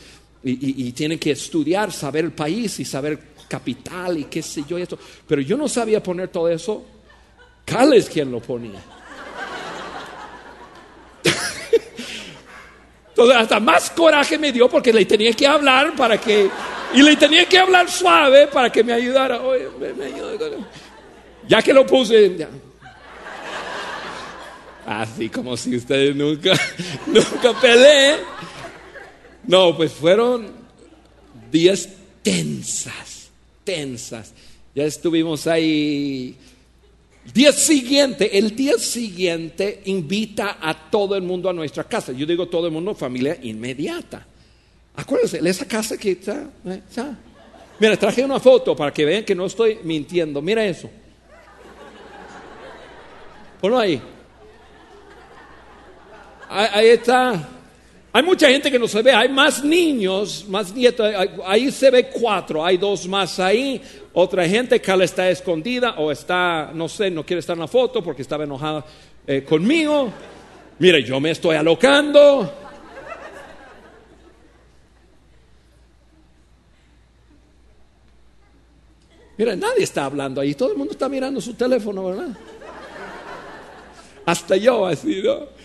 y, 0.45 0.93
tienen 0.93 1.19
que 1.19 1.33
estudiar, 1.33 1.93
saber 1.93 2.27
el 2.27 2.33
país 2.33 2.79
y 2.79 2.85
saber 2.85 3.19
capital 3.49 4.19
y 4.19 4.25
qué 4.25 4.41
sé 4.41 4.63
yo. 4.69 4.79
Y 4.79 4.83
esto. 4.83 4.97
Pero 5.27 5.43
yo 5.43 5.57
no 5.57 5.69
sabía 5.69 6.01
poner 6.01 6.29
todo 6.29 6.49
eso. 6.49 6.87
Cal 7.65 7.93
es 7.93 8.09
quien 8.09 8.31
lo 8.31 8.39
ponía. 8.39 8.81
Entonces 13.09 13.37
hasta 13.37 13.59
más 13.59 13.91
coraje 13.91 14.39
me 14.39 14.53
dio 14.53 14.69
porque 14.69 14.93
le 14.93 15.05
tenía 15.05 15.33
que 15.33 15.47
hablar 15.47 15.97
para 15.97 16.21
que... 16.21 16.49
Y 16.95 17.03
le 17.03 17.17
tenía 17.17 17.47
que 17.47 17.59
hablar 17.59 17.91
suave 17.91 18.47
para 18.47 18.71
que 18.71 18.85
me 18.85 18.93
ayudara. 18.93 19.41
ya 21.49 21.63
que 21.63 21.73
lo 21.73 21.85
puse... 21.85 22.47
Así 24.89 25.29
como 25.29 25.55
si 25.55 25.77
ustedes 25.77 26.17
nunca, 26.17 26.59
nunca 27.07 27.61
peleen. 27.61 28.21
No, 29.47 29.77
pues 29.77 29.93
fueron 29.93 30.47
días 31.53 31.91
tensas, 32.23 33.29
tensas. 33.65 34.33
Ya 34.75 34.85
estuvimos 34.85 35.47
ahí 35.47 36.39
Día 37.35 37.53
siguiente, 37.53 38.39
el 38.39 38.57
día 38.57 38.79
siguiente 38.79 39.83
invita 39.85 40.57
a 40.59 40.89
todo 40.89 41.15
el 41.17 41.23
mundo 41.23 41.51
a 41.51 41.53
nuestra 41.53 41.85
casa. 41.85 42.13
Yo 42.13 42.25
digo 42.25 42.49
todo 42.49 42.67
el 42.69 42.73
mundo, 42.73 42.95
familia 42.95 43.39
inmediata. 43.43 44.27
Acuérdense, 44.97 45.47
esa 45.47 45.69
casa 45.69 45.99
que 45.99 46.13
está, 46.13 46.51
eh, 46.65 46.81
está. 46.89 47.15
Mira, 47.79 47.95
traje 47.99 48.25
una 48.25 48.41
foto 48.41 48.75
para 48.75 48.91
que 48.91 49.05
vean 49.05 49.25
que 49.25 49.35
no 49.35 49.45
estoy 49.45 49.81
mintiendo. 49.85 50.41
Mira 50.41 50.65
eso. 50.65 50.89
Ponlo 53.61 53.79
ahí. 53.79 54.01
Ahí 56.49 56.89
está. 56.89 57.49
Hay 58.11 58.23
mucha 58.23 58.49
gente 58.49 58.71
que 58.71 58.79
no 58.79 58.89
se 58.89 59.03
ve, 59.03 59.13
hay 59.13 59.29
más 59.29 59.63
niños, 59.63 60.47
más 60.49 60.75
nietos, 60.75 61.13
ahí 61.45 61.71
se 61.71 61.91
ve 61.91 62.09
cuatro, 62.09 62.65
hay 62.65 62.79
dos 62.79 63.07
más 63.07 63.39
ahí, 63.39 63.81
otra 64.15 64.49
gente 64.49 64.81
que 64.81 65.05
está 65.05 65.29
escondida 65.29 65.95
o 65.99 66.11
está, 66.11 66.71
no 66.73 66.89
sé, 66.89 67.11
no 67.11 67.25
quiere 67.25 67.41
estar 67.41 67.55
en 67.55 67.61
la 67.61 67.69
foto 67.69 68.03
porque 68.03 68.23
estaba 68.23 68.45
enojada 68.45 68.85
eh, 69.27 69.45
conmigo. 69.45 70.11
Mire, 70.79 71.03
yo 71.03 71.21
me 71.21 71.33
estoy 71.33 71.57
alocando. 71.57 72.51
Mira, 79.37 79.55
nadie 79.55 79.85
está 79.85 80.07
hablando 80.07 80.41
ahí, 80.41 80.55
todo 80.55 80.73
el 80.73 80.79
mundo 80.79 80.93
está 80.93 81.09
mirando 81.09 81.41
su 81.41 81.55
teléfono, 81.55 82.07
¿verdad? 82.07 82.37
Hasta 84.25 84.57
yo 84.57 84.87
así, 84.87 85.23
¿no? 85.23 85.58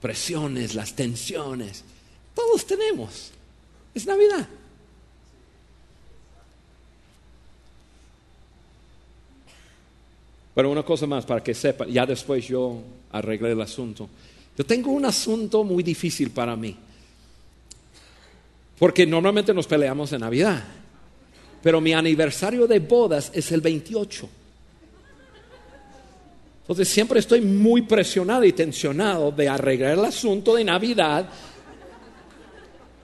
Presiones, 0.00 0.74
las 0.74 0.94
tensiones. 0.94 1.84
Todos 2.34 2.66
tenemos. 2.66 3.30
Es 3.94 4.06
Navidad. 4.06 4.48
Pero 10.54 10.70
una 10.70 10.82
cosa 10.82 11.06
más 11.06 11.24
para 11.24 11.42
que 11.42 11.54
sepan, 11.54 11.88
ya 11.88 12.04
después 12.04 12.46
yo 12.48 12.82
arreglé 13.12 13.52
el 13.52 13.60
asunto. 13.60 14.08
Yo 14.56 14.66
tengo 14.66 14.90
un 14.90 15.04
asunto 15.04 15.62
muy 15.62 15.84
difícil 15.84 16.30
para 16.30 16.56
mí. 16.56 16.76
Porque 18.78 19.06
normalmente 19.06 19.54
nos 19.54 19.66
peleamos 19.66 20.12
en 20.12 20.20
Navidad. 20.20 20.64
Pero 21.62 21.80
mi 21.80 21.92
aniversario 21.92 22.66
de 22.66 22.78
bodas 22.80 23.30
es 23.34 23.52
el 23.52 23.60
28. 23.60 24.28
Entonces 26.68 26.88
siempre 26.90 27.18
estoy 27.18 27.40
muy 27.40 27.80
presionado 27.80 28.44
y 28.44 28.52
tensionado 28.52 29.32
de 29.32 29.48
arreglar 29.48 29.92
el 29.92 30.04
asunto 30.04 30.54
de 30.54 30.64
Navidad 30.64 31.26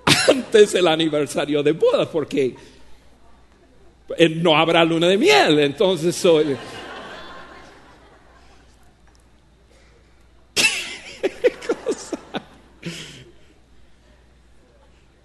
antes 0.28 0.74
del 0.74 0.86
aniversario 0.86 1.62
de 1.62 1.72
boda, 1.72 2.10
porque 2.10 2.54
eh, 4.18 4.28
no 4.28 4.54
habrá 4.54 4.84
luna 4.84 5.08
de 5.08 5.16
miel, 5.16 5.58
entonces 5.60 6.14
soy... 6.14 6.54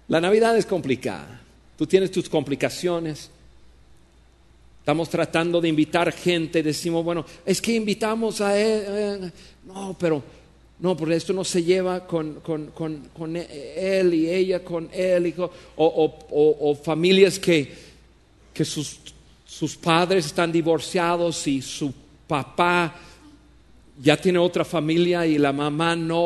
La 0.08 0.18
Navidad 0.18 0.56
es 0.56 0.64
complicada. 0.64 1.42
Tú 1.76 1.86
tienes 1.86 2.10
tus 2.10 2.30
complicaciones. 2.30 3.30
Estamos 4.80 5.08
tratando 5.08 5.60
de 5.60 5.68
invitar 5.68 6.10
gente, 6.12 6.62
decimos, 6.62 7.04
bueno, 7.04 7.24
es 7.46 7.60
que 7.60 7.74
invitamos 7.74 8.40
a 8.40 8.58
él. 8.58 8.82
eh, 8.88 9.30
no, 9.66 9.94
pero 9.98 10.22
no, 10.80 10.96
porque 10.96 11.16
esto 11.16 11.32
no 11.34 11.44
se 11.44 11.62
lleva 11.62 12.06
con, 12.06 12.40
con, 12.40 12.68
con, 12.68 13.08
con 13.12 13.36
él 13.36 14.14
y 14.14 14.28
ella 14.30 14.64
con 14.64 14.88
él, 14.92 15.34
o, 15.38 15.50
o- 15.76 16.70
o- 16.70 16.74
familias 16.74 17.38
que, 17.38 17.70
que 18.54 18.64
sus, 18.64 18.98
sus 19.44 19.76
padres 19.76 20.24
están 20.26 20.50
divorciados 20.50 21.46
y 21.46 21.60
su 21.60 21.92
papá 22.26 22.96
ya 24.02 24.16
tiene 24.16 24.38
otra 24.38 24.64
familia 24.64 25.26
y 25.26 25.36
la 25.36 25.52
mamá 25.52 25.94
no, 25.94 26.16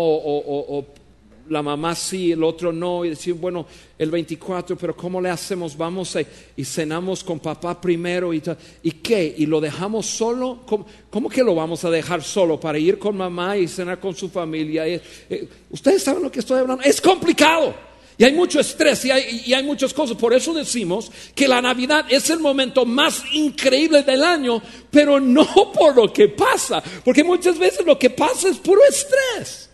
la 1.49 1.63
mamá 1.63 1.95
sí, 1.95 2.33
el 2.33 2.43
otro 2.43 2.73
no, 2.73 3.05
y 3.05 3.11
decir, 3.11 3.35
bueno, 3.35 3.67
el 3.99 4.11
24, 4.11 4.77
pero 4.77 4.97
¿cómo 4.97 5.21
le 5.21 5.31
hacemos? 5.31 5.77
Vamos 5.77 6.17
a- 6.17 6.23
y 6.57 6.65
cenamos 6.65 7.23
con 7.23 7.39
papá 7.41 7.81
primero 7.81 8.33
y, 8.33 8.43
¿y 8.83 8.91
qué? 8.93 9.35
¿Y 9.39 9.47
lo 9.47 9.61
dejamos 9.61 10.07
solo? 10.07 10.61
¿Cómo, 10.67 10.87
cómo 11.11 11.29
que 11.29 11.43
lo 11.43 11.55
vamos 11.55 11.85
a 11.85 11.91
dejar 11.91 12.23
solo 12.23 12.59
para 12.59 12.79
ir 12.79 12.99
con 12.99 13.17
mamá 13.17 13.57
y 13.57 13.69
cenar 13.69 14.01
con 14.01 14.15
su 14.15 14.29
familia? 14.29 14.87
Eh, 14.87 15.01
eh, 15.31 15.49
Ustedes 15.71 16.03
saben 16.03 16.23
lo 16.23 16.31
que 16.33 16.41
estoy 16.41 16.61
hablando, 16.61 16.83
es 16.83 17.01
complicado. 17.01 17.75
Y 18.17 18.23
hay 18.23 18.33
mucho 18.33 18.61
estrés 18.61 19.05
y 19.07 19.11
hay, 19.11 19.43
y 19.45 19.55
hay 19.55 19.65
muchas 19.65 19.93
cosas. 19.93 20.17
Por 20.17 20.33
eso 20.33 20.55
decimos 20.55 21.11
que 21.35 21.49
la 21.49 21.61
Navidad 21.61 22.07
es 22.09 22.31
el 22.31 22.39
momento 22.39 22.85
más 22.87 23.25
increíble 23.33 24.05
del 24.05 24.23
año, 24.23 24.63
pero 24.89 25.19
no 25.19 25.45
por 25.75 25.97
lo 25.97 26.13
que 26.13 26.29
pasa. 26.29 26.81
Porque 27.05 27.25
muchas 27.25 27.59
veces 27.59 27.85
lo 27.85 27.99
que 27.99 28.11
pasa 28.11 28.49
es 28.49 28.59
puro 28.59 28.81
estrés. 28.89 29.69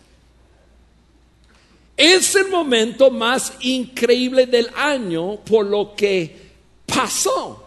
Es 2.01 2.33
el 2.33 2.47
momento 2.47 3.11
más 3.11 3.53
increíble 3.59 4.47
del 4.47 4.71
año 4.75 5.35
por 5.35 5.67
lo 5.67 5.93
que 5.95 6.35
pasó. 6.83 7.63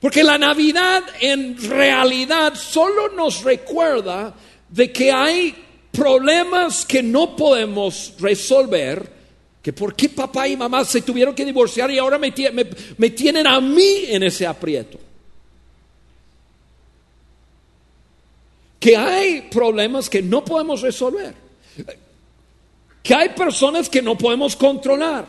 Porque 0.00 0.24
la 0.24 0.38
Navidad 0.38 1.04
en 1.20 1.54
realidad 1.68 2.54
solo 2.54 3.10
nos 3.10 3.44
recuerda 3.44 4.34
de 4.70 4.90
que 4.90 5.12
hay 5.12 5.54
problemas 5.92 6.86
que 6.86 7.02
no 7.02 7.36
podemos 7.36 8.14
resolver, 8.20 9.12
que 9.60 9.74
por 9.74 9.94
qué 9.94 10.08
papá 10.08 10.48
y 10.48 10.56
mamá 10.56 10.82
se 10.82 11.02
tuvieron 11.02 11.34
que 11.34 11.44
divorciar 11.44 11.90
y 11.90 11.98
ahora 11.98 12.16
me, 12.16 12.32
me 12.96 13.10
tienen 13.10 13.46
a 13.46 13.60
mí 13.60 14.04
en 14.08 14.22
ese 14.22 14.46
aprieto. 14.46 14.98
Que 18.80 18.96
hay 18.96 19.42
problemas 19.50 20.08
que 20.08 20.22
no 20.22 20.42
podemos 20.42 20.80
resolver. 20.80 21.45
Que 23.02 23.14
hay 23.14 23.28
personas 23.30 23.88
que 23.88 24.02
no 24.02 24.16
podemos 24.18 24.56
controlar. 24.56 25.24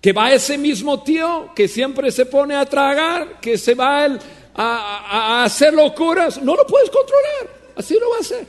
Que 0.00 0.12
va 0.12 0.32
ese 0.32 0.56
mismo 0.56 1.02
tío 1.02 1.50
que 1.56 1.66
siempre 1.66 2.10
se 2.12 2.26
pone 2.26 2.54
a 2.54 2.64
tragar, 2.64 3.40
que 3.40 3.58
se 3.58 3.74
va 3.74 4.06
a 4.54 5.42
hacer 5.44 5.74
locuras. 5.74 6.40
No 6.40 6.54
lo 6.54 6.66
puedes 6.66 6.88
controlar. 6.90 7.58
Así 7.76 7.98
lo 7.98 8.10
va 8.10 8.16
a 8.16 8.20
hacer. 8.20 8.46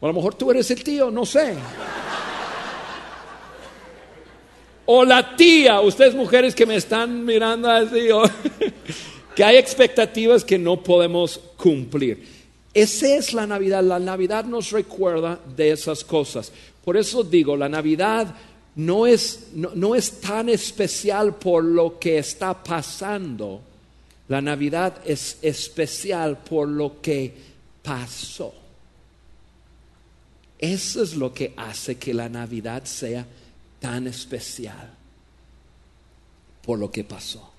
O 0.00 0.06
a 0.06 0.08
lo 0.08 0.14
mejor 0.14 0.34
tú 0.34 0.50
eres 0.50 0.68
el 0.72 0.82
tío, 0.82 1.10
no 1.12 1.24
sé. 1.24 1.54
O 4.86 5.04
la 5.04 5.36
tía, 5.36 5.80
ustedes 5.80 6.14
mujeres 6.14 6.54
que 6.56 6.66
me 6.66 6.74
están 6.74 7.24
mirando 7.24 7.70
así, 7.70 8.10
o- 8.10 8.24
que 9.36 9.44
hay 9.44 9.56
expectativas 9.56 10.44
que 10.44 10.58
no 10.58 10.82
podemos 10.82 11.38
cumplir. 11.56 12.41
Esa 12.74 13.16
es 13.16 13.34
la 13.34 13.46
Navidad. 13.46 13.82
La 13.82 13.98
Navidad 13.98 14.44
nos 14.44 14.70
recuerda 14.70 15.38
de 15.56 15.72
esas 15.72 16.04
cosas. 16.04 16.52
Por 16.84 16.96
eso 16.96 17.22
digo, 17.22 17.56
la 17.56 17.68
Navidad 17.68 18.34
no 18.76 19.06
es, 19.06 19.48
no, 19.54 19.70
no 19.74 19.94
es 19.94 20.20
tan 20.20 20.48
especial 20.48 21.36
por 21.36 21.64
lo 21.64 21.98
que 21.98 22.18
está 22.18 22.62
pasando. 22.62 23.60
La 24.28 24.40
Navidad 24.40 24.98
es 25.04 25.38
especial 25.42 26.38
por 26.38 26.68
lo 26.68 27.00
que 27.00 27.34
pasó. 27.82 28.54
Eso 30.58 31.02
es 31.02 31.16
lo 31.16 31.34
que 31.34 31.52
hace 31.56 31.96
que 31.96 32.14
la 32.14 32.28
Navidad 32.28 32.84
sea 32.84 33.26
tan 33.80 34.06
especial 34.06 34.94
por 36.64 36.78
lo 36.78 36.90
que 36.90 37.02
pasó. 37.04 37.51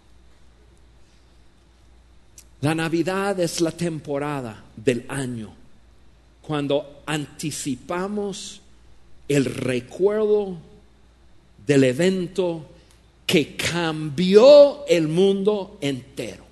La 2.63 2.73
Navidad 2.73 3.38
es 3.41 3.60
la 3.60 3.71
temporada 3.71 4.63
del 4.78 5.04
año 5.10 5.54
cuando 6.41 7.02
anticipamos 7.06 8.62
el 9.28 9.43
recuerdo 9.43 10.56
del 11.67 11.84
evento 11.84 12.65
que 13.26 13.58
cambió 13.58 14.86
el 14.88 15.10
mundo 15.10 15.78
entero. 15.82 16.45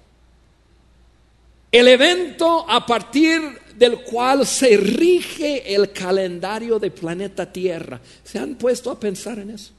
El 1.71 1.87
evento 1.87 2.69
a 2.69 2.85
partir 2.85 3.39
del 3.77 4.01
cual 4.01 4.45
se 4.45 4.75
rige 4.75 5.73
el 5.73 5.93
calendario 5.93 6.77
del 6.77 6.91
planeta 6.91 7.49
Tierra. 7.49 8.01
¿Se 8.21 8.37
han 8.37 8.55
puesto 8.55 8.91
a 8.91 8.99
pensar 8.99 9.39
en 9.39 9.51
eso? 9.51 9.71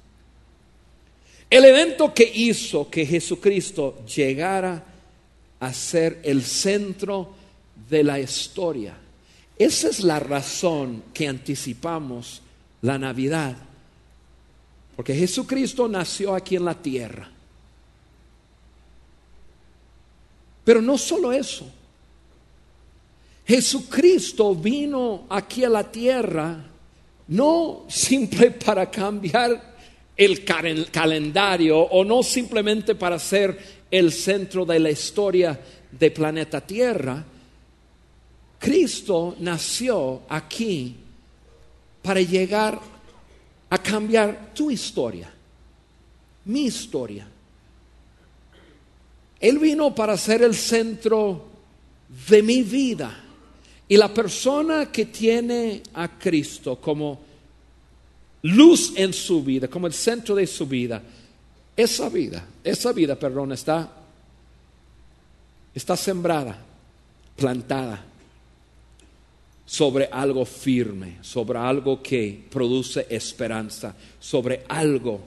El 1.51 1.67
evento 1.67 2.15
que 2.15 2.25
hizo 2.25 2.89
que 2.89 3.05
Jesucristo 3.05 4.03
llegara 4.07 4.92
a 5.63 5.73
ser 5.73 6.21
el 6.25 6.43
centro 6.43 7.33
de 7.89 8.03
la 8.03 8.19
historia. 8.19 8.97
Esa 9.57 9.89
es 9.89 10.01
la 10.01 10.19
razón 10.19 11.05
que 11.15 11.29
anticipamos 11.29 12.43
la 12.81 12.99
Navidad. 12.99 13.57
Porque 14.97 15.15
Jesucristo 15.15 15.87
nació 15.87 16.35
aquí 16.35 16.57
en 16.57 16.65
la 16.65 16.75
tierra. 16.75 17.31
Pero 20.65 20.83
no 20.83 20.99
solo 20.99 21.33
eso. 21.33 21.71
Jesucristo 23.47 24.57
vino 24.57 25.27
aquí 25.29 25.63
a 25.63 25.69
la 25.69 25.91
tierra 25.93 26.59
no 27.29 27.85
simple 27.89 28.51
para 28.67 28.91
cambiar 28.91 29.75
el 30.17 30.45
cal- 30.45 30.89
calendario 30.91 31.79
o 31.79 32.05
no 32.05 32.25
simplemente 32.25 32.97
para 32.97 33.17
ser 33.21 33.82
el 33.93 34.11
centro 34.11 34.65
de 34.65 34.81
la 34.81 34.91
historia 34.91 35.61
de 35.91 36.11
planeta 36.11 36.63
Tierra. 36.63 37.23
Cristo 38.59 39.37
nació 39.39 40.23
aquí 40.31 40.97
para 42.01 42.21
llegar 42.23 42.81
a 43.69 43.79
cambiar 43.79 44.53
tu 44.55 44.71
historia, 44.71 45.31
mi 46.47 46.65
historia. 46.65 47.29
Él 49.39 49.59
vino 49.59 49.95
para 49.95 50.17
ser 50.17 50.43
el 50.43 50.55
centro 50.55 51.45
de 52.29 52.43
mi 52.43 52.63
vida. 52.63 53.19
Y 53.89 53.97
la 53.99 54.15
persona 54.15 54.91
que 54.91 55.07
tiene 55.07 55.83
a 55.93 56.19
Cristo 56.19 56.77
como 56.77 57.21
luz 58.43 58.95
en 58.97 59.13
su 59.13 59.43
vida, 59.43 59.69
como 59.69 59.87
el 59.87 59.93
centro 59.93 60.35
de 60.35 60.47
su 60.47 60.67
vida, 60.67 61.03
esa 61.77 62.09
vida, 62.09 62.45
esa 62.63 62.93
vida, 62.93 63.17
perdón, 63.17 63.53
está, 63.53 63.91
está 65.75 65.97
sembrada, 65.97 66.59
plantada 67.37 68.05
sobre 69.65 70.09
algo 70.13 70.45
firme, 70.45 71.17
sobre 71.23 71.59
algo 71.59 72.03
que 72.03 72.45
produce 72.51 73.07
esperanza, 73.09 73.95
sobre 74.21 74.65
algo 74.69 75.21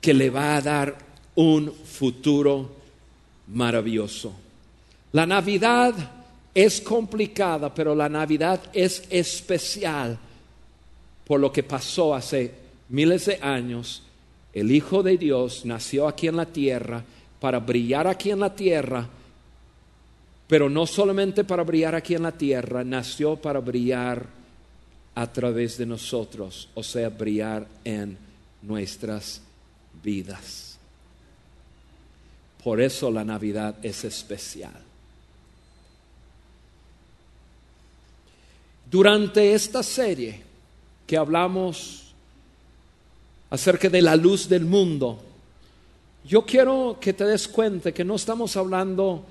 que 0.00 0.14
le 0.14 0.30
va 0.30 0.56
a 0.56 0.60
dar 0.62 0.96
un 1.34 1.70
futuro 1.70 2.70
maravilloso. 3.48 4.32
La 5.12 5.26
Navidad 5.26 5.94
es 6.54 6.80
complicada, 6.80 7.74
pero 7.74 7.94
la 7.94 8.08
Navidad 8.08 8.60
es 8.72 9.04
especial 9.10 10.18
por 11.26 11.40
lo 11.40 11.52
que 11.52 11.62
pasó 11.62 12.14
hace 12.14 12.52
miles 12.88 13.26
de 13.26 13.38
años. 13.42 14.02
El 14.52 14.70
Hijo 14.70 15.02
de 15.02 15.16
Dios 15.16 15.64
nació 15.64 16.06
aquí 16.06 16.28
en 16.28 16.36
la 16.36 16.46
tierra 16.46 17.02
para 17.40 17.58
brillar 17.58 18.06
aquí 18.06 18.30
en 18.30 18.40
la 18.40 18.54
tierra, 18.54 19.08
pero 20.46 20.68
no 20.68 20.86
solamente 20.86 21.44
para 21.44 21.62
brillar 21.62 21.94
aquí 21.94 22.14
en 22.14 22.22
la 22.22 22.32
tierra, 22.32 22.84
nació 22.84 23.36
para 23.36 23.60
brillar 23.60 24.26
a 25.14 25.32
través 25.32 25.78
de 25.78 25.86
nosotros, 25.86 26.68
o 26.74 26.82
sea, 26.82 27.08
brillar 27.08 27.66
en 27.84 28.16
nuestras 28.62 29.40
vidas. 30.02 30.78
Por 32.62 32.80
eso 32.80 33.10
la 33.10 33.24
Navidad 33.24 33.76
es 33.82 34.04
especial. 34.04 34.80
Durante 38.90 39.54
esta 39.54 39.82
serie 39.82 40.42
que 41.06 41.16
hablamos 41.16 42.01
acerca 43.52 43.90
de 43.90 44.00
la 44.00 44.16
luz 44.16 44.48
del 44.48 44.64
mundo, 44.64 45.20
yo 46.24 46.46
quiero 46.46 46.96
que 46.98 47.12
te 47.12 47.26
des 47.26 47.46
cuenta 47.46 47.92
que 47.92 48.02
no 48.02 48.14
estamos 48.14 48.56
hablando 48.56 49.26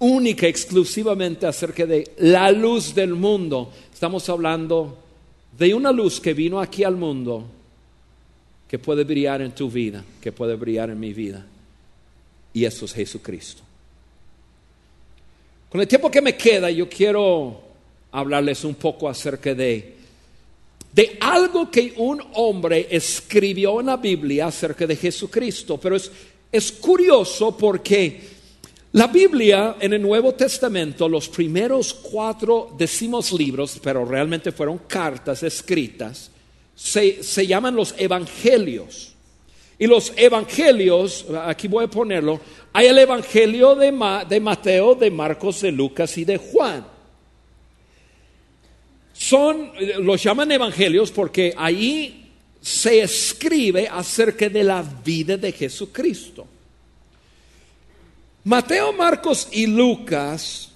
única, 0.00 0.48
exclusivamente 0.48 1.46
acerca 1.46 1.86
de 1.86 2.10
la 2.18 2.50
luz 2.50 2.92
del 2.92 3.14
mundo. 3.14 3.70
Estamos 3.92 4.28
hablando 4.28 4.98
de 5.56 5.72
una 5.72 5.92
luz 5.92 6.20
que 6.20 6.34
vino 6.34 6.60
aquí 6.60 6.82
al 6.82 6.96
mundo 6.96 7.44
que 8.66 8.80
puede 8.80 9.04
brillar 9.04 9.42
en 9.42 9.52
tu 9.52 9.70
vida, 9.70 10.02
que 10.20 10.32
puede 10.32 10.56
brillar 10.56 10.90
en 10.90 10.98
mi 10.98 11.12
vida. 11.12 11.46
Y 12.52 12.64
eso 12.64 12.84
es 12.84 12.92
Jesucristo. 12.92 13.62
Con 15.68 15.80
el 15.80 15.86
tiempo 15.86 16.10
que 16.10 16.20
me 16.20 16.36
queda, 16.36 16.68
yo 16.68 16.88
quiero 16.88 17.60
hablarles 18.10 18.64
un 18.64 18.74
poco 18.74 19.08
acerca 19.08 19.54
de, 19.54 19.99
de 20.92 21.16
algo 21.20 21.70
que 21.70 21.94
un 21.96 22.22
hombre 22.34 22.88
escribió 22.90 23.80
en 23.80 23.86
la 23.86 23.96
Biblia 23.96 24.46
acerca 24.46 24.86
de 24.86 24.96
Jesucristo. 24.96 25.78
Pero 25.78 25.96
es, 25.96 26.10
es 26.50 26.72
curioso 26.72 27.56
porque 27.56 28.20
la 28.92 29.06
Biblia 29.06 29.76
en 29.78 29.92
el 29.92 30.02
Nuevo 30.02 30.32
Testamento, 30.32 31.08
los 31.08 31.28
primeros 31.28 31.94
cuatro 31.94 32.74
decimos 32.76 33.32
libros, 33.32 33.78
pero 33.80 34.04
realmente 34.04 34.50
fueron 34.50 34.78
cartas 34.88 35.44
escritas, 35.44 36.30
se, 36.74 37.22
se 37.22 37.46
llaman 37.46 37.76
los 37.76 37.94
evangelios. 37.96 39.14
Y 39.78 39.86
los 39.86 40.12
evangelios, 40.16 41.24
aquí 41.46 41.68
voy 41.68 41.84
a 41.84 41.88
ponerlo, 41.88 42.40
hay 42.72 42.88
el 42.88 42.98
evangelio 42.98 43.74
de, 43.76 43.92
de 44.28 44.40
Mateo, 44.40 44.94
de 44.94 45.10
Marcos, 45.10 45.62
de 45.62 45.72
Lucas 45.72 46.18
y 46.18 46.24
de 46.24 46.36
Juan. 46.36 46.84
Son, 49.30 49.70
los 50.00 50.20
llaman 50.20 50.50
evangelios 50.50 51.12
porque 51.12 51.54
ahí 51.56 52.32
se 52.60 53.00
escribe 53.00 53.86
acerca 53.86 54.48
de 54.48 54.64
la 54.64 54.82
vida 54.82 55.36
de 55.36 55.52
Jesucristo. 55.52 56.48
Mateo, 58.42 58.92
Marcos 58.92 59.46
y 59.52 59.68
Lucas, 59.68 60.72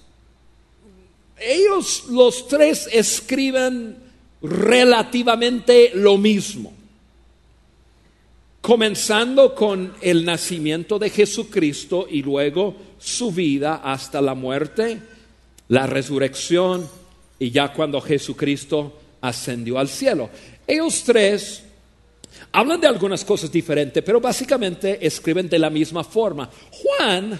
ellos 1.37 2.05
los 2.09 2.47
tres 2.47 2.87
escriben 2.93 3.97
relativamente 4.41 5.91
lo 5.93 6.17
mismo, 6.17 6.71
comenzando 8.61 9.53
con 9.53 9.95
el 9.99 10.23
nacimiento 10.23 10.97
de 10.97 11.09
Jesucristo 11.09 12.07
y 12.09 12.21
luego 12.21 12.73
su 12.99 13.33
vida 13.33 13.81
hasta 13.83 14.21
la 14.21 14.33
muerte, 14.33 15.01
la 15.67 15.87
resurrección 15.87 16.87
y 17.39 17.51
ya 17.51 17.71
cuando 17.73 17.99
Jesucristo 18.01 18.99
ascendió 19.21 19.77
al 19.79 19.89
cielo. 19.89 20.29
Ellos 20.67 21.03
tres 21.03 21.63
hablan 22.51 22.79
de 22.79 22.87
algunas 22.87 23.23
cosas 23.23 23.51
diferentes, 23.51 24.03
pero 24.03 24.19
básicamente 24.21 25.05
escriben 25.05 25.49
de 25.49 25.59
la 25.59 25.69
misma 25.69 26.03
forma. 26.03 26.49
Juan 26.71 27.39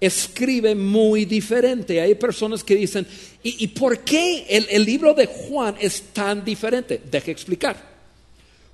escribe 0.00 0.74
muy 0.74 1.24
diferente. 1.24 2.00
Hay 2.00 2.14
personas 2.14 2.64
que 2.64 2.76
dicen, 2.76 3.06
¿y, 3.42 3.66
por 3.68 4.00
qué 4.00 4.46
el, 4.48 4.66
el, 4.70 4.84
libro 4.84 5.14
de 5.14 5.26
Juan 5.26 5.76
es 5.80 6.12
tan 6.12 6.44
diferente? 6.44 7.02
Deje 7.10 7.30
explicar. 7.30 7.90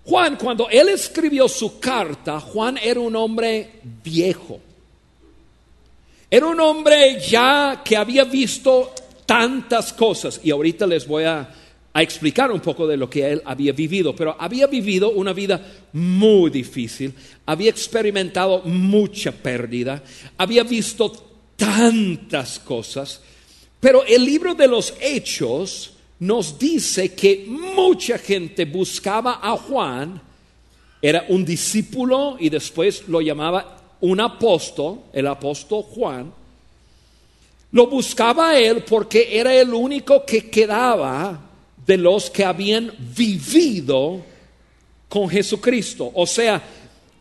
Juan, 0.05 0.37
cuando 0.37 0.68
él 0.70 0.88
escribió 0.88 1.48
su 1.48 1.81
carta, 1.81 2.38
Juan 2.38 2.79
era 2.79 3.00
un 3.00 3.16
hombre 3.16 3.72
viejo. 4.05 4.61
Era 6.31 6.46
un 6.46 6.61
hombre 6.61 7.20
ya 7.20 7.83
que 7.85 7.96
había 7.96 8.24
visto 8.24 8.92
tantas 9.26 9.92
cosas. 9.92 10.40
Y 10.42 10.50
ahorita 10.50 10.86
les 10.86 11.06
voy 11.06 11.24
a 11.24 11.48
explicar 12.02 12.52
un 12.52 12.60
poco 12.60 12.86
de 12.86 12.96
lo 12.96 13.08
que 13.08 13.32
él 13.32 13.42
había 13.44 13.72
vivido, 13.72 14.14
pero 14.14 14.36
había 14.38 14.66
vivido 14.66 15.10
una 15.10 15.32
vida 15.32 15.60
muy 15.92 16.50
difícil, 16.50 17.12
había 17.46 17.70
experimentado 17.70 18.62
mucha 18.64 19.32
pérdida, 19.32 20.02
había 20.36 20.62
visto 20.62 21.10
tantas 21.56 22.58
cosas, 22.58 23.20
pero 23.80 24.04
el 24.04 24.24
libro 24.24 24.54
de 24.54 24.68
los 24.68 24.94
hechos 25.00 25.92
nos 26.18 26.58
dice 26.58 27.14
que 27.14 27.46
mucha 27.48 28.18
gente 28.18 28.64
buscaba 28.64 29.40
a 29.42 29.56
Juan, 29.56 30.20
era 31.00 31.26
un 31.28 31.44
discípulo 31.44 32.36
y 32.38 32.48
después 32.48 33.06
lo 33.08 33.20
llamaba 33.20 33.96
un 34.00 34.20
apóstol, 34.20 35.00
el 35.12 35.26
apóstol 35.26 35.82
Juan, 35.82 36.32
lo 37.76 37.88
buscaba 37.88 38.52
a 38.52 38.58
él 38.58 38.84
porque 38.84 39.38
era 39.38 39.54
el 39.54 39.74
único 39.74 40.24
que 40.24 40.48
quedaba 40.48 41.38
de 41.86 41.98
los 41.98 42.30
que 42.30 42.42
habían 42.42 42.90
vivido 43.14 44.22
con 45.10 45.28
Jesucristo. 45.28 46.10
O 46.14 46.26
sea, 46.26 46.62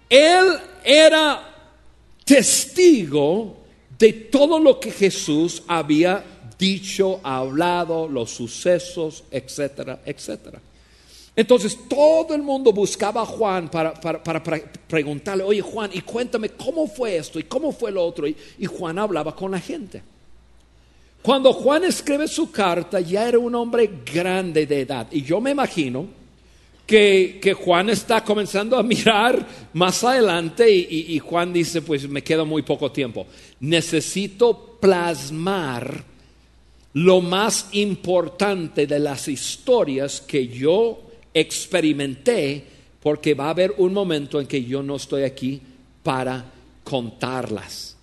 él 0.09 0.45
era 0.81 1.73
testigo 2.23 3.57
de 3.99 4.13
todo 4.13 4.57
lo 4.57 4.79
que 4.79 4.91
Jesús 4.91 5.61
había 5.67 6.23
dicho, 6.57 7.19
hablado, 7.21 8.07
los 8.07 8.31
sucesos, 8.31 9.25
etcétera, 9.31 9.99
etcétera. 10.05 10.61
Entonces 11.35 11.77
todo 11.89 12.33
el 12.33 12.41
mundo 12.41 12.71
buscaba 12.71 13.23
a 13.23 13.25
Juan 13.25 13.67
para, 13.69 13.93
preguntarle, 14.87 15.43
oye 15.43 15.59
Juan, 15.59 15.89
y 15.93 15.99
cuéntame 15.99 16.51
cómo 16.51 16.87
fue 16.87 17.17
esto 17.17 17.39
y 17.39 17.43
cómo 17.43 17.73
fue 17.73 17.91
lo 17.91 18.05
otro. 18.05 18.25
y 18.25 18.65
Juan 18.65 18.97
hablaba 18.99 19.35
con 19.35 19.51
la 19.51 19.59
gente. 19.59 20.14
Cuando 21.25 21.53
Juan 21.53 21.83
escribe 21.83 22.27
su 22.27 22.51
carta 22.51 22.99
ya 22.99 23.27
era 23.27 23.39
un 23.39 23.55
hombre 23.55 23.89
grande 24.13 24.67
de 24.67 24.81
edad 24.81 25.07
y 25.11 25.23
yo 25.23 25.41
me 25.41 25.49
imagino 25.49 26.05
que, 26.85 27.55
Juan 27.59 27.89
está 27.89 28.23
comenzando 28.23 28.77
a 28.77 28.83
mirar 28.83 29.43
más 29.73 30.03
adelante 30.03 30.69
y, 30.69 31.15
y 31.15 31.17
Juan 31.17 31.51
dice, 31.51 31.81
pues 31.81 32.07
me 32.07 32.23
queda 32.23 32.43
muy 32.43 32.61
poco 32.61 32.91
tiempo. 32.91 33.25
Necesito 33.61 34.77
plasmar 34.79 36.03
lo 36.93 37.21
más 37.21 37.69
importante 37.71 38.85
de 38.85 38.99
las 38.99 39.27
historias 39.27 40.21
que 40.21 40.47
yo 40.47 41.01
experimenté 41.33 42.63
porque 43.01 43.33
va 43.33 43.47
a 43.47 43.49
haber 43.49 43.73
un 43.79 43.93
momento 43.93 44.39
en 44.39 44.45
que 44.45 44.63
yo 44.63 44.83
no 44.83 44.97
estoy 44.97 45.23
aquí 45.23 45.59
para 46.03 46.45
contarlas. 46.83 47.94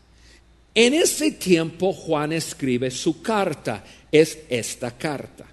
En 0.74 0.94
ese 0.94 1.32
tiempo 1.32 1.92
Juan 1.92 2.32
escribe 2.32 2.90
su 2.90 3.20
carta, 3.20 3.84
es 4.10 4.38
esta 4.48 4.96
carta. 4.96 5.46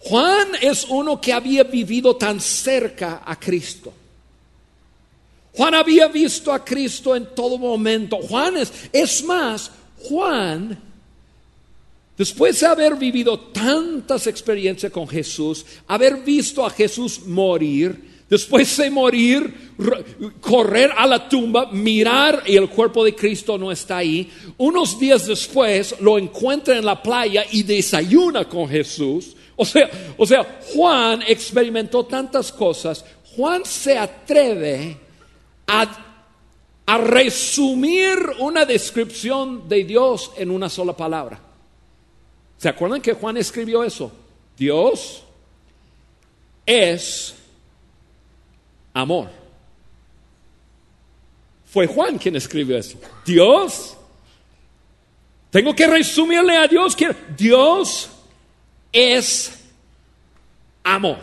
Juan 0.00 0.48
es 0.62 0.86
uno 0.88 1.20
que 1.20 1.32
había 1.32 1.64
vivido 1.64 2.16
tan 2.16 2.40
cerca 2.40 3.22
a 3.24 3.38
Cristo. 3.38 3.92
Juan 5.52 5.74
había 5.74 6.08
visto 6.08 6.52
a 6.52 6.64
Cristo 6.64 7.14
en 7.14 7.34
todo 7.34 7.58
momento. 7.58 8.16
Juan 8.16 8.56
es, 8.56 8.72
es 8.92 9.22
más, 9.24 9.70
Juan, 9.98 10.78
después 12.16 12.60
de 12.60 12.66
haber 12.66 12.96
vivido 12.96 13.38
tantas 13.38 14.26
experiencias 14.26 14.90
con 14.90 15.06
Jesús, 15.06 15.66
haber 15.86 16.18
visto 16.18 16.64
a 16.64 16.70
Jesús 16.70 17.26
morir, 17.26 18.09
Después 18.30 18.76
de 18.76 18.90
morir, 18.90 19.72
correr 20.40 20.92
a 20.96 21.04
la 21.04 21.28
tumba, 21.28 21.68
mirar 21.72 22.44
y 22.46 22.56
el 22.56 22.68
cuerpo 22.68 23.04
de 23.04 23.12
Cristo 23.12 23.58
no 23.58 23.72
está 23.72 23.96
ahí. 23.96 24.30
Unos 24.56 25.00
días 25.00 25.26
después 25.26 25.96
lo 26.00 26.16
encuentra 26.16 26.78
en 26.78 26.84
la 26.84 27.02
playa 27.02 27.44
y 27.50 27.64
desayuna 27.64 28.44
con 28.48 28.68
Jesús. 28.68 29.34
O 29.56 29.64
sea, 29.64 29.90
o 30.16 30.24
sea, 30.24 30.60
Juan 30.72 31.22
experimentó 31.26 32.06
tantas 32.06 32.52
cosas. 32.52 33.04
Juan 33.34 33.64
se 33.64 33.98
atreve 33.98 34.96
a, 35.66 35.88
a 36.86 36.98
resumir 36.98 38.16
una 38.38 38.64
descripción 38.64 39.68
de 39.68 39.82
Dios 39.82 40.30
en 40.36 40.52
una 40.52 40.68
sola 40.68 40.96
palabra. 40.96 41.40
¿Se 42.58 42.68
acuerdan 42.68 43.02
que 43.02 43.12
Juan 43.12 43.36
escribió 43.38 43.82
eso? 43.82 44.12
Dios 44.56 45.24
es 46.64 47.34
amor. 48.92 49.30
Fue 51.64 51.86
Juan 51.86 52.18
quien 52.18 52.36
escribió 52.36 52.76
eso. 52.76 53.00
Dios, 53.24 53.96
tengo 55.50 55.74
que 55.74 55.86
resumirle 55.86 56.56
a 56.56 56.66
Dios 56.66 56.96
que 56.96 57.14
Dios 57.36 58.10
es 58.92 59.60
amor. 60.82 61.18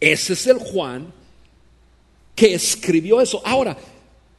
Ese 0.00 0.32
es 0.32 0.46
el 0.46 0.58
Juan 0.58 1.12
que 2.34 2.54
escribió 2.54 3.20
eso. 3.20 3.40
Ahora, 3.44 3.76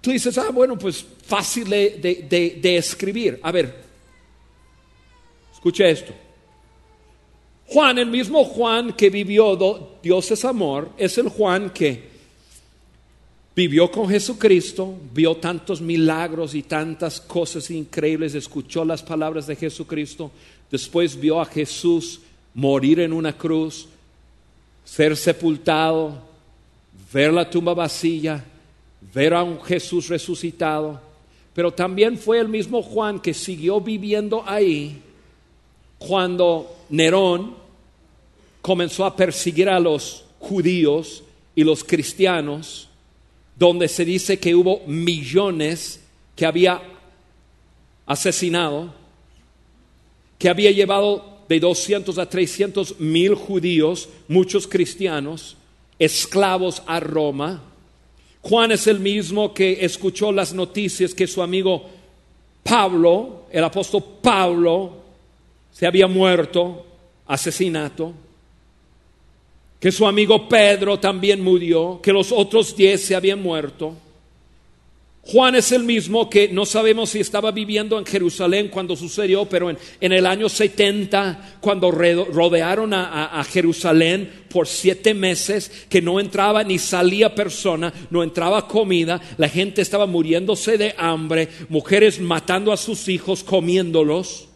tú 0.02 0.12
dices, 0.12 0.38
ah, 0.38 0.50
bueno, 0.52 0.78
pues 0.78 1.06
fácil 1.26 1.70
de, 1.70 2.58
de 2.62 2.78
escribir. 2.78 3.40
A 3.44 3.52
ver, 3.52 3.84
escucha 5.54 5.88
esto. 5.88 6.14
Juan, 7.72 8.00
el 8.00 8.08
mismo 8.08 8.44
Juan 8.46 8.94
que 8.94 9.12
vivió 9.12 10.00
Dios 10.02 10.32
es 10.32 10.44
amor, 10.44 10.90
es 10.98 11.20
el 11.20 11.30
Juan 11.30 11.70
que 11.70 12.10
vivió 13.56 13.92
con 13.92 14.10
Jesucristo, 14.10 14.96
vio 15.14 15.36
tantos 15.38 15.80
milagros 15.80 16.56
y 16.56 16.64
tantas 16.64 17.22
cosas 17.22 17.70
increíbles, 17.70 18.34
escuchó 18.34 18.84
las 18.84 19.04
palabras 19.04 19.46
de 19.46 19.56
Jesucristo, 19.56 20.32
después 20.72 21.20
vio 21.20 21.40
a 21.40 21.46
Jesús 21.46 22.22
morir 22.56 23.02
en 23.02 23.14
una 23.14 23.38
cruz, 23.38 23.88
ser 24.84 25.16
sepultado, 25.16 26.18
ver 27.14 27.32
la 27.32 27.48
tumba 27.48 27.76
vacía, 27.76 28.44
ver 29.14 29.36
a 29.36 29.44
un 29.44 29.62
Jesús 29.62 30.08
resucitado, 30.08 31.00
pero 31.54 31.72
también 31.72 32.18
fue 32.18 32.40
el 32.40 32.50
mismo 32.50 32.82
Juan 32.82 33.20
que 33.20 33.36
siguió 33.36 33.80
viviendo 33.80 34.44
ahí 34.48 35.04
cuando 36.00 36.76
Nerón 36.90 37.56
comenzó 38.62 39.06
a 39.06 39.16
perseguir 39.16 39.70
a 39.70 39.80
los 39.80 40.26
judíos 40.40 41.24
y 41.56 41.64
los 41.64 41.84
cristianos, 41.84 42.88
donde 43.56 43.88
se 43.88 44.06
dice 44.06 44.40
que 44.40 44.56
hubo 44.56 44.82
millones 44.88 46.02
que 46.36 46.46
había 46.46 46.82
asesinado, 48.06 48.94
que 50.38 50.50
había 50.50 50.72
llevado 50.72 51.40
de 51.50 51.60
200 51.60 52.18
a 52.18 52.30
300 52.30 53.00
mil 53.00 53.36
judíos, 53.36 54.08
muchos 54.28 54.68
cristianos, 54.68 55.58
esclavos 55.98 56.82
a 56.86 57.00
Roma. 57.00 57.62
Juan 58.42 58.72
es 58.72 58.88
el 58.88 59.00
mismo 59.00 59.54
que 59.54 59.84
escuchó 59.84 60.32
las 60.32 60.54
noticias 60.54 61.14
que 61.14 61.28
su 61.28 61.42
amigo 61.42 61.90
Pablo, 62.64 63.46
el 63.52 63.64
apóstol 63.64 64.04
Pablo, 64.22 64.99
se 65.80 65.88
había 65.88 66.08
muerto, 66.08 66.86
asesinato, 67.26 68.12
que 69.80 69.94
su 69.94 70.06
amigo 70.06 70.50
Pedro 70.50 71.00
también 71.00 71.42
murió, 71.42 72.02
que 72.04 72.12
los 72.12 72.34
otros 72.34 72.76
diez 72.76 73.02
se 73.06 73.16
habían 73.16 73.42
muerto. 73.42 73.96
Juan 75.22 75.56
es 75.56 75.72
el 75.72 75.86
mismo 75.86 76.30
que 76.30 76.50
no 76.50 76.66
sabemos 76.66 77.12
si 77.12 77.22
estaba 77.22 77.52
viviendo 77.52 77.98
en 77.98 78.06
Jerusalén 78.06 78.68
cuando 78.68 78.98
sucedió, 78.98 79.46
pero 79.46 79.70
en, 79.70 79.78
el 80.02 80.26
año 80.26 80.50
70, 80.50 81.60
cuando 81.62 81.92
rodearon 81.92 82.94
a, 82.94 83.40
a, 83.40 83.44
Jerusalén 83.46 84.30
por 84.50 84.68
siete 84.68 85.14
meses, 85.14 85.72
que 85.88 86.02
no 86.02 86.20
entraba 86.20 86.62
ni 86.66 86.78
salía 86.78 87.34
persona, 87.34 87.94
no 88.10 88.22
entraba 88.22 88.68
comida, 88.68 89.22
la 89.38 89.48
gente 89.48 89.82
estaba 89.82 90.08
muriéndose 90.08 90.78
de 90.78 90.94
hambre, 90.98 91.48
mujeres 91.70 92.20
matando 92.20 92.74
a 92.74 92.78
sus 92.78 93.08
hijos, 93.08 93.46
comiéndolos. 93.46 94.49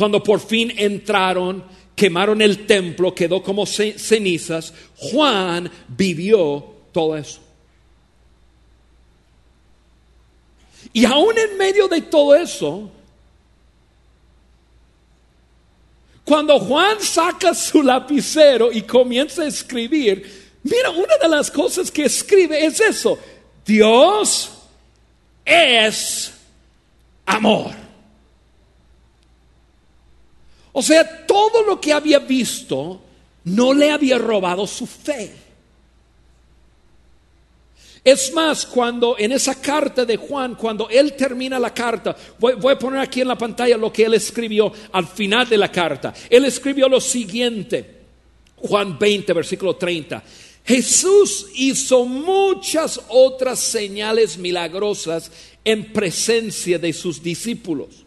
Cuando 0.00 0.22
por 0.22 0.40
fin 0.40 0.72
entraron, 0.78 1.62
quemaron 1.94 2.40
el 2.40 2.64
templo, 2.64 3.14
quedó 3.14 3.42
como 3.42 3.66
cenizas, 3.66 4.72
Juan 4.96 5.70
vivió 5.88 6.64
todo 6.90 7.18
eso. 7.18 7.38
Y 10.94 11.04
aún 11.04 11.36
en 11.36 11.58
medio 11.58 11.86
de 11.86 12.00
todo 12.00 12.34
eso, 12.34 12.90
cuando 16.24 16.58
Juan 16.60 16.98
saca 17.02 17.52
su 17.52 17.82
lapicero 17.82 18.72
y 18.72 18.80
comienza 18.80 19.42
a 19.42 19.48
escribir, 19.48 20.54
mira, 20.62 20.88
una 20.88 21.18
de 21.20 21.28
las 21.28 21.50
cosas 21.50 21.90
que 21.90 22.06
escribe 22.06 22.64
es 22.64 22.80
eso, 22.80 23.18
Dios 23.66 24.50
es 25.44 26.32
amor. 27.26 27.89
O 30.72 30.82
sea, 30.82 31.26
todo 31.26 31.62
lo 31.64 31.80
que 31.80 31.92
había 31.92 32.18
visto 32.18 33.00
no 33.44 33.74
le 33.74 33.90
había 33.90 34.18
robado 34.18 34.66
su 34.66 34.86
fe. 34.86 35.32
Es 38.02 38.32
más, 38.32 38.64
cuando 38.64 39.16
en 39.18 39.32
esa 39.32 39.60
carta 39.60 40.04
de 40.04 40.16
Juan, 40.16 40.54
cuando 40.54 40.88
él 40.88 41.12
termina 41.14 41.58
la 41.58 41.74
carta, 41.74 42.16
voy, 42.38 42.54
a 42.72 42.78
poner 42.78 43.00
aquí 43.00 43.20
en 43.20 43.28
la 43.28 43.36
pantalla 43.36 43.76
lo 43.76 43.92
que 43.92 44.04
él 44.04 44.14
escribió 44.14 44.72
al 44.92 45.06
final 45.06 45.48
de 45.48 45.58
la 45.58 45.70
carta. 45.70 46.14
Él 46.30 46.46
escribió 46.46 46.88
lo 46.88 47.00
siguiente, 47.00 47.98
Juan 48.56 48.98
20, 48.98 49.32
versículo 49.34 49.76
30. 49.76 50.22
Jesús 50.64 51.48
hizo 51.54 52.06
muchas 52.06 53.00
otras 53.08 53.60
señales 53.60 54.38
milagrosas 54.38 55.30
en 55.64 55.92
presencia 55.92 56.78
de 56.78 56.92
sus 56.94 57.22
discípulos, 57.22 58.06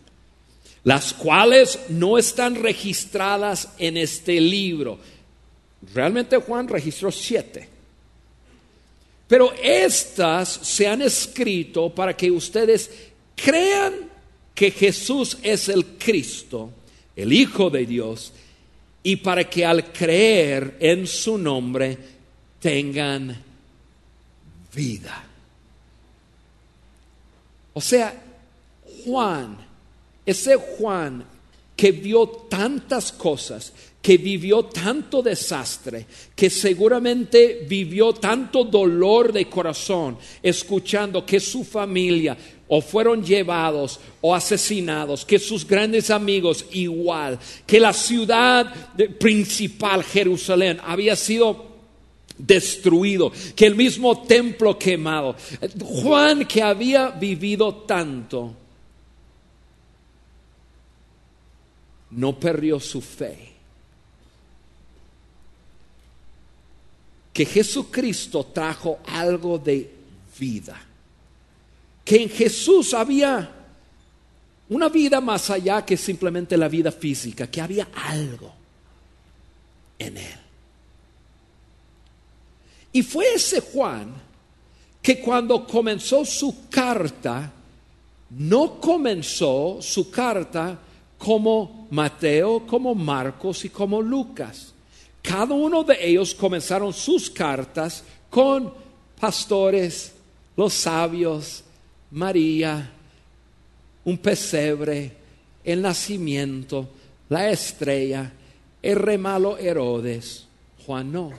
las 0.83 1.13
cuales 1.13 1.79
no 1.89 2.17
están 2.17 2.55
registradas 2.55 3.69
en 3.77 3.97
este 3.97 4.39
libro. 4.39 4.99
Realmente 5.93 6.37
Juan 6.37 6.67
registró 6.67 7.11
siete. 7.11 7.69
Pero 9.27 9.53
estas 9.61 10.49
se 10.49 10.87
han 10.87 11.01
escrito 11.01 11.89
para 11.89 12.15
que 12.15 12.29
ustedes 12.29 12.89
crean 13.35 14.09
que 14.53 14.71
Jesús 14.71 15.37
es 15.41 15.69
el 15.69 15.85
Cristo, 15.97 16.69
el 17.15 17.31
Hijo 17.33 17.69
de 17.69 17.85
Dios, 17.85 18.33
y 19.01 19.15
para 19.17 19.49
que 19.49 19.65
al 19.65 19.91
creer 19.91 20.77
en 20.79 21.07
su 21.07 21.37
nombre 21.37 21.97
tengan 22.59 23.35
vida. 24.73 25.23
O 27.73 27.81
sea, 27.81 28.21
Juan, 29.03 29.57
ese 30.25 30.55
Juan 30.55 31.25
que 31.75 31.91
vio 31.91 32.27
tantas 32.27 33.11
cosas, 33.11 33.73
que 34.01 34.17
vivió 34.17 34.65
tanto 34.65 35.21
desastre, 35.21 36.05
que 36.35 36.49
seguramente 36.49 37.65
vivió 37.67 38.13
tanto 38.13 38.63
dolor 38.63 39.31
de 39.31 39.45
corazón, 39.49 40.17
escuchando 40.41 41.25
que 41.25 41.39
su 41.39 41.63
familia 41.63 42.37
o 42.67 42.81
fueron 42.81 43.23
llevados 43.23 43.99
o 44.21 44.35
asesinados, 44.35 45.25
que 45.25 45.39
sus 45.39 45.65
grandes 45.65 46.09
amigos 46.09 46.65
igual, 46.71 47.39
que 47.65 47.79
la 47.79 47.93
ciudad 47.93 48.73
principal, 49.19 50.03
Jerusalén, 50.03 50.79
había 50.83 51.15
sido 51.15 51.73
destruido, 52.37 53.31
que 53.55 53.65
el 53.65 53.75
mismo 53.75 54.23
templo 54.23 54.77
quemado. 54.77 55.35
Juan 55.81 56.45
que 56.45 56.61
había 56.61 57.09
vivido 57.09 57.73
tanto, 57.87 58.55
no 62.15 62.39
perdió 62.39 62.79
su 62.79 63.01
fe 63.01 63.53
que 67.33 67.45
Jesucristo 67.45 68.45
trajo 68.53 68.99
algo 69.07 69.57
de 69.57 69.91
vida, 70.37 70.79
que 72.05 72.21
en 72.21 72.29
Jesús 72.29 72.93
había 72.93 73.49
una 74.69 74.87
vida 74.87 75.19
más 75.19 75.49
allá 75.49 75.83
que 75.83 75.97
simplemente 75.97 76.55
la 76.55 76.67
vida 76.67 76.91
física, 76.91 77.47
que 77.47 77.59
había 77.59 77.89
algo 77.95 78.53
en 79.97 80.17
él. 80.17 80.39
Y 82.91 83.01
fue 83.01 83.33
ese 83.33 83.61
Juan 83.61 84.13
que 85.01 85.19
cuando 85.19 85.65
comenzó 85.65 86.23
su 86.23 86.69
carta, 86.69 87.51
no 88.29 88.79
comenzó 88.79 89.79
su 89.81 90.11
carta 90.11 90.79
como 91.23 91.87
Mateo, 91.91 92.65
como 92.67 92.93
Marcos 92.95 93.63
y 93.65 93.69
como 93.69 94.01
Lucas 94.01 94.73
cada 95.23 95.55
uno 95.55 95.85
de 95.85 95.97
ellos 96.05 96.35
comenzaron 96.35 96.93
sus 96.93 97.29
cartas 97.29 98.03
con 98.29 98.73
pastores, 99.19 100.11
los 100.57 100.73
sabios, 100.73 101.63
María, 102.11 102.91
un 104.03 104.17
pesebre, 104.17 105.13
el 105.63 105.81
nacimiento, 105.81 106.89
la 107.29 107.49
estrella, 107.49 108.33
el 108.81 108.97
remalo 108.97 109.57
Herodes, 109.57 110.45
Juan 110.85 111.11
no. 111.13 111.31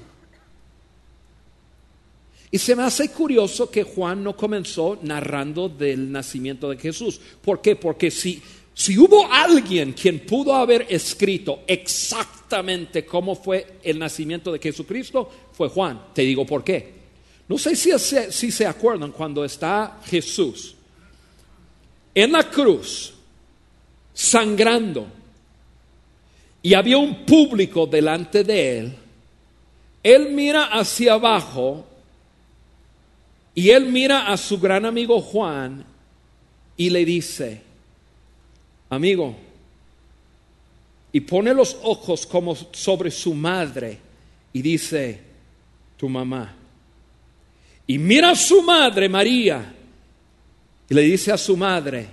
Y 2.50 2.58
se 2.58 2.74
me 2.74 2.84
hace 2.84 3.10
curioso 3.10 3.70
que 3.70 3.82
Juan 3.82 4.24
no 4.24 4.34
comenzó 4.34 4.98
narrando 5.02 5.68
del 5.68 6.10
nacimiento 6.10 6.70
de 6.70 6.78
Jesús. 6.78 7.20
¿Por 7.42 7.60
qué? 7.60 7.76
Porque 7.76 8.10
si 8.10 8.40
si 8.74 8.98
hubo 8.98 9.32
alguien 9.32 9.92
quien 9.92 10.26
pudo 10.26 10.52
haber 10.52 10.86
escrito 10.90 11.62
exactamente 11.66 13.06
cómo 13.06 13.36
fue 13.36 13.78
el 13.84 13.98
nacimiento 13.98 14.52
de 14.52 14.58
Jesucristo, 14.58 15.30
fue 15.52 15.68
Juan. 15.68 16.08
Te 16.12 16.22
digo 16.22 16.44
por 16.44 16.64
qué. 16.64 16.92
No 17.46 17.56
sé 17.56 17.76
si, 17.76 17.90
si 18.30 18.50
se 18.50 18.66
acuerdan 18.66 19.12
cuando 19.12 19.44
está 19.44 20.00
Jesús 20.06 20.74
en 22.14 22.32
la 22.32 22.48
cruz, 22.48 23.12
sangrando, 24.12 25.06
y 26.62 26.74
había 26.74 26.96
un 26.96 27.26
público 27.26 27.86
delante 27.86 28.44
de 28.44 28.78
él, 28.78 28.94
él 30.02 30.30
mira 30.32 30.64
hacia 30.64 31.14
abajo 31.14 31.84
y 33.54 33.70
él 33.70 33.86
mira 33.86 34.32
a 34.32 34.36
su 34.36 34.58
gran 34.58 34.84
amigo 34.84 35.20
Juan 35.20 35.84
y 36.76 36.90
le 36.90 37.04
dice, 37.04 37.62
amigo, 38.90 39.34
y 41.12 41.20
pone 41.20 41.54
los 41.54 41.76
ojos 41.82 42.26
como 42.26 42.56
sobre 42.56 43.10
su 43.10 43.34
madre 43.34 43.98
y 44.52 44.60
dice, 44.60 45.20
tu 45.96 46.08
mamá. 46.08 46.54
Y 47.86 47.98
mira 47.98 48.30
a 48.30 48.34
su 48.34 48.62
madre, 48.62 49.08
María, 49.08 49.74
y 50.88 50.94
le 50.94 51.02
dice 51.02 51.30
a 51.30 51.38
su 51.38 51.56
madre, 51.56 52.08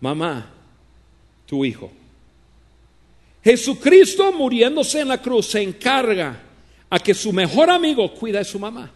mamá, 0.00 0.50
tu 1.46 1.64
hijo. 1.64 1.90
Jesucristo 3.42 4.32
muriéndose 4.32 5.00
en 5.00 5.08
la 5.08 5.22
cruz 5.22 5.46
se 5.46 5.62
encarga 5.62 6.40
a 6.90 6.98
que 6.98 7.14
su 7.14 7.32
mejor 7.32 7.70
amigo 7.70 8.12
cuida 8.14 8.40
de 8.40 8.44
su 8.44 8.58
mamá. 8.58 8.92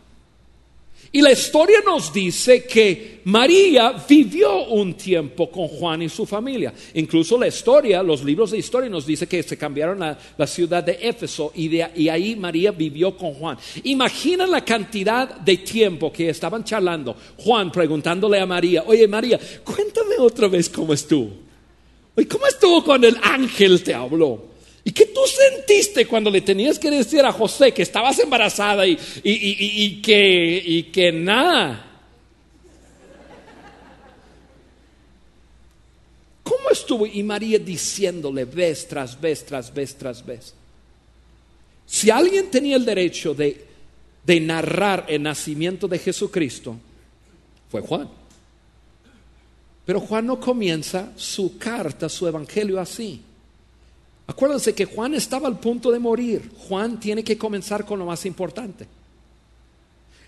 Y 1.14 1.22
la 1.22 1.30
historia 1.30 1.78
nos 1.86 2.12
dice 2.12 2.64
que 2.64 3.20
María 3.26 3.94
vivió 4.08 4.64
un 4.64 4.94
tiempo 4.94 5.48
con 5.48 5.68
Juan 5.68 6.02
y 6.02 6.08
su 6.08 6.26
familia. 6.26 6.74
Incluso 6.94 7.38
la 7.38 7.46
historia, 7.46 8.02
los 8.02 8.24
libros 8.24 8.50
de 8.50 8.58
historia 8.58 8.90
nos 8.90 9.06
dice 9.06 9.28
que 9.28 9.40
se 9.44 9.56
cambiaron 9.56 10.02
a 10.02 10.18
la 10.36 10.46
ciudad 10.48 10.82
de 10.82 10.98
Éfeso 11.00 11.52
y, 11.54 11.68
de, 11.68 11.84
ahí 12.10 12.34
María 12.34 12.72
vivió 12.72 13.16
con 13.16 13.32
Juan. 13.34 13.56
Imagina 13.84 14.44
la 14.44 14.64
cantidad 14.64 15.36
de 15.38 15.58
tiempo 15.58 16.12
que 16.12 16.30
estaban 16.30 16.64
charlando. 16.64 17.14
Juan 17.36 17.70
preguntándole 17.70 18.40
a 18.40 18.46
María, 18.46 18.82
oye 18.84 19.06
María, 19.06 19.38
cuéntame 19.62 20.16
otra 20.18 20.48
vez 20.48 20.68
cómo 20.68 20.94
estuvo. 20.94 21.30
¿cómo 22.28 22.46
estuvo 22.48 22.82
cuando 22.82 23.06
el 23.06 23.18
ángel 23.22 23.84
te 23.84 23.94
habló? 23.94 24.53
¿Y 24.84 24.92
qué 24.92 25.06
tú 25.06 25.20
sentiste 25.26 26.06
cuando 26.06 26.30
le 26.30 26.42
tenías 26.42 26.78
que 26.78 26.90
decir 26.90 27.24
a 27.24 27.32
José 27.32 27.72
que 27.72 27.82
estabas 27.82 28.18
embarazada 28.18 28.86
y, 28.86 28.98
y, 29.22 30.02
que, 30.02 30.62
y 30.64 30.82
que 30.84 31.10
nada? 31.10 31.90
¿Cómo 36.42 36.68
estuvo? 36.70 37.06
Y 37.06 37.22
María 37.22 37.58
diciéndole 37.58 38.44
vez 38.44 38.86
tras 38.86 39.18
vez, 39.18 39.46
tras 39.46 39.72
vez, 39.72 39.96
tras 39.96 40.24
vez. 40.24 40.54
Si 41.86 42.10
alguien 42.10 42.50
tenía 42.50 42.76
el 42.76 42.84
derecho 42.84 43.32
de, 43.32 43.64
de 44.22 44.40
narrar 44.40 45.06
el 45.08 45.22
nacimiento 45.22 45.88
de 45.88 45.98
Jesucristo, 45.98 46.76
fue 47.70 47.80
Juan. 47.80 48.10
Pero 49.86 50.00
Juan 50.00 50.26
no 50.26 50.38
comienza 50.38 51.12
su 51.16 51.56
carta, 51.56 52.10
su 52.10 52.28
evangelio 52.28 52.78
así. 52.78 53.22
Acuérdense 54.26 54.74
que 54.74 54.86
Juan 54.86 55.14
estaba 55.14 55.48
al 55.48 55.58
punto 55.58 55.90
de 55.90 55.98
morir. 55.98 56.50
Juan 56.68 56.98
tiene 56.98 57.22
que 57.22 57.36
comenzar 57.36 57.84
con 57.84 57.98
lo 57.98 58.06
más 58.06 58.24
importante. 58.24 58.86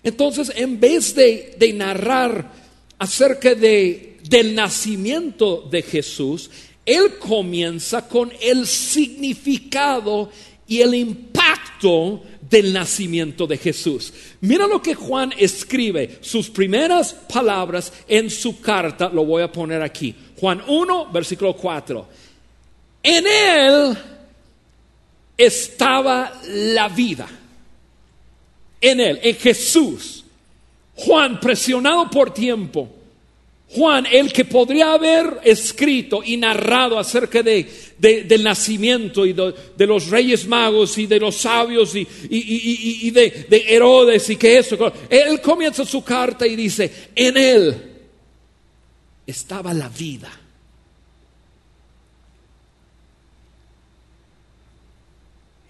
Entonces, 0.03 0.51
en 0.55 0.79
vez 0.79 1.15
de, 1.15 1.73
narrar 1.73 2.51
acerca 2.99 3.55
de, 3.55 4.19
del 4.29 4.53
nacimiento 4.53 5.67
de 5.69 5.81
Jesús, 5.81 6.49
él 6.85 7.17
comienza 7.19 8.07
con 8.07 8.31
el 8.39 8.67
significado 8.67 10.29
y 10.67 10.81
el 10.81 10.93
impacto 10.93 12.21
del 12.49 12.71
nacimiento 12.71 13.47
de 13.47 13.57
Jesús. 13.57 14.13
Mira 14.41 14.67
lo 14.67 14.81
que 14.81 14.95
Juan 14.95 15.33
escribe, 15.37 16.19
sus 16.21 16.49
primeras 16.49 17.13
palabras 17.13 17.91
en 18.07 18.29
su 18.29 18.61
carta, 18.61 19.09
lo 19.09 19.25
voy 19.25 19.43
a 19.43 19.51
poner 19.51 19.81
aquí. 19.81 20.15
Juan 20.39 20.61
1, 20.67 21.11
versículo 21.11 21.55
4. 21.55 22.07
En 23.03 23.25
él 23.27 23.97
estaba 25.37 26.41
la 26.47 26.89
vida. 26.89 27.27
En 28.81 28.99
él, 28.99 29.19
en 29.21 29.35
Jesús. 29.35 30.23
Juan, 30.95 31.39
presionado 31.39 32.09
por 32.09 32.33
tiempo. 32.33 32.89
Juan, 33.69 34.05
el 34.09 34.31
que 34.31 34.45
podría 34.45 34.93
haber 34.93 35.41
escrito 35.43 36.21
y 36.23 36.37
narrado 36.37 36.97
acerca 36.97 37.43
de, 37.43 37.69
del 37.97 38.43
nacimiento 38.43 39.25
y 39.25 39.33
de, 39.33 39.85
los 39.85 40.07
reyes 40.07 40.47
magos 40.47 40.97
y 40.97 41.05
de 41.05 41.19
los 41.19 41.35
sabios 41.35 41.93
y, 41.93 42.07
y 42.29 43.11
de, 43.11 43.45
de, 43.49 43.65
Herodes 43.67 44.29
y 44.29 44.37
que 44.37 44.57
eso. 44.57 44.77
Él 45.09 45.41
comienza 45.41 45.85
su 45.85 46.01
carta 46.01 46.47
y 46.47 46.55
dice, 46.55 47.09
en 47.13 47.37
él 47.37 47.75
estaba 49.25 49.73
la 49.73 49.89
vida 49.89 50.31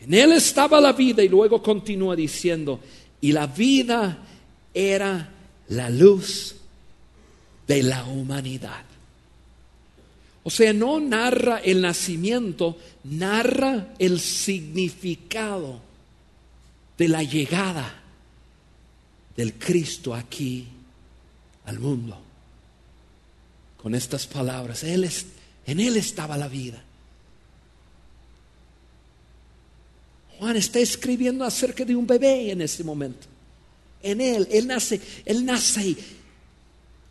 En 0.07 0.13
él 0.13 0.31
estaba 0.31 0.79
la 0.79 0.93
vida 0.93 1.21
y 1.21 1.27
luego 1.27 1.61
continúa 1.61 2.15
diciendo, 2.15 2.79
y 3.19 3.33
la 3.33 3.45
vida 3.45 4.19
era 4.73 5.29
la 5.67 5.89
luz 5.89 6.55
de 7.67 7.83
la 7.83 8.05
humanidad. 8.05 8.85
O 10.43 10.49
sea, 10.49 10.71
no 10.71 11.01
narra 11.01 11.57
el 11.57 11.81
nacimiento, 11.81 12.77
narra 13.03 13.95
el 13.99 14.21
significado 14.21 15.81
de 16.97 17.09
la 17.09 17.21
llegada 17.21 18.01
del 19.35 19.55
Cristo 19.55 20.15
aquí 20.15 20.67
al 21.65 21.79
mundo. 21.79 22.17
Con 23.75 23.93
estas 23.93 24.25
palabras, 24.25 24.85
él 24.85 25.09
en 25.65 25.81
Él 25.81 25.97
estaba 25.97 26.37
la 26.37 26.47
vida. 26.47 26.81
Juan 30.37 30.55
está 30.55 30.79
escribiendo 30.79 31.43
acerca 31.43 31.83
de 31.83 31.95
un 31.95 32.05
bebé 32.05 32.51
en 32.51 32.61
ese 32.61 32.83
momento. 32.83 33.27
En 34.03 34.21
él, 34.21 34.47
él 34.51 34.67
nace, 34.67 35.01
él 35.25 35.45
nace 35.45 35.95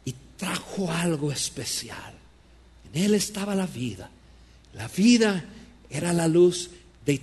y, 0.04 0.14
trajo 0.36 0.92
algo 0.92 1.32
especial. 1.32 2.12
En 2.92 3.02
él 3.04 3.14
estaba 3.14 3.54
la 3.54 3.66
vida. 3.66 4.10
La 4.74 4.86
vida 4.88 5.44
era 5.88 6.12
la 6.12 6.28
luz 6.28 6.70
de 7.06 7.20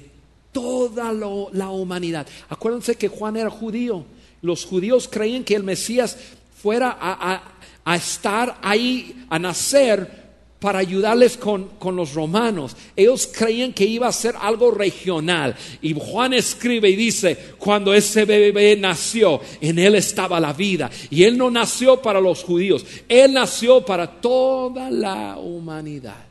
toda 0.52 1.14
la 1.14 1.70
humanidad. 1.70 2.28
Acuérdense 2.50 2.96
que 2.96 3.08
Juan 3.08 3.38
era 3.38 3.52
judío. 3.52 4.04
Los 4.42 4.66
judíos 4.66 5.08
creían 5.08 5.44
que 5.44 5.56
el 5.56 5.64
Mesías 5.64 6.18
fuera 6.60 6.98
a 7.00 7.96
estar 7.96 8.58
ahí, 8.64 9.26
a 9.30 9.38
nacer 9.38 10.23
para 10.64 10.80
ayudarles 10.80 11.36
con, 11.36 11.72
los 11.94 12.14
romanos. 12.14 12.74
Ellos 12.96 13.28
creían 13.28 13.74
que 13.74 13.84
iba 13.84 14.08
a 14.08 14.14
ser 14.14 14.34
algo 14.40 14.72
regional. 14.72 15.54
Y 15.82 15.94
Juan 15.94 16.34
escribe 16.34 16.90
y 16.90 16.96
dice, 16.96 17.38
cuando 17.58 17.94
ese 17.94 18.24
bebé 18.24 18.78
nació, 18.78 19.42
en 19.60 19.78
él 19.78 19.96
estaba 19.96 20.40
la 20.40 20.54
vida. 20.54 20.90
Y 21.10 21.26
él 21.26 21.38
no 21.38 21.52
nació 21.52 22.02
para 22.02 22.22
los 22.22 22.46
judíos, 22.46 22.86
él 23.10 23.34
nació 23.34 23.86
para 23.86 24.10
toda 24.10 24.90
la 24.90 25.38
humanidad. 25.38 26.24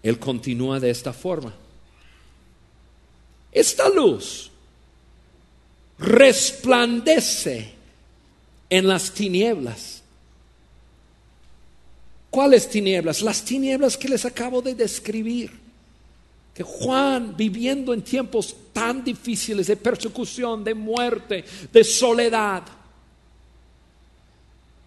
Él 0.00 0.20
continúa 0.20 0.78
de 0.78 0.90
esta 0.90 1.12
forma. 1.12 1.52
Esta 3.50 3.88
luz 3.88 4.48
resplandece 5.98 7.72
en 8.70 8.86
las 8.86 9.10
tinieblas 9.10 9.97
¿Cuáles 12.38 12.70
tinieblas? 12.70 13.20
Las 13.22 13.42
tinieblas 13.44 13.96
que 13.96 14.08
les 14.08 14.24
acabo 14.24 14.62
de 14.62 14.76
describir. 14.76 15.50
Que 16.54 16.62
Juan, 16.62 17.36
viviendo 17.36 17.92
en 17.92 18.02
tiempos 18.02 18.54
tan 18.72 19.02
difíciles 19.02 19.66
de 19.66 19.76
persecución, 19.76 20.62
de 20.62 20.72
muerte, 20.72 21.44
de 21.72 21.82
soledad, 21.82 22.62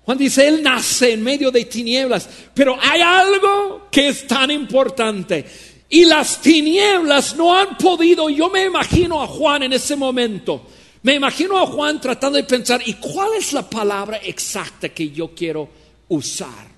Juan 0.05 0.17
dice, 0.17 0.47
Él 0.47 0.63
nace 0.63 1.11
en 1.11 1.21
medio 1.21 1.51
de 1.51 1.65
tinieblas, 1.65 2.29
pero 2.53 2.77
hay 2.81 3.01
algo 3.01 3.89
que 3.91 4.07
es 4.07 4.25
tan 4.25 4.49
importante. 4.49 5.45
Y 5.89 6.05
las 6.05 6.41
tinieblas 6.41 7.35
no 7.35 7.53
han 7.53 7.75
podido, 7.75 8.29
yo 8.29 8.49
me 8.49 8.63
imagino 8.63 9.21
a 9.21 9.27
Juan 9.27 9.63
en 9.63 9.73
ese 9.73 9.97
momento, 9.97 10.67
me 11.03 11.15
imagino 11.15 11.59
a 11.59 11.67
Juan 11.67 11.99
tratando 11.99 12.37
de 12.37 12.45
pensar, 12.45 12.81
¿y 12.85 12.93
cuál 12.93 13.31
es 13.37 13.51
la 13.51 13.69
palabra 13.69 14.21
exacta 14.23 14.87
que 14.87 15.09
yo 15.09 15.35
quiero 15.35 15.67
usar? 16.07 16.70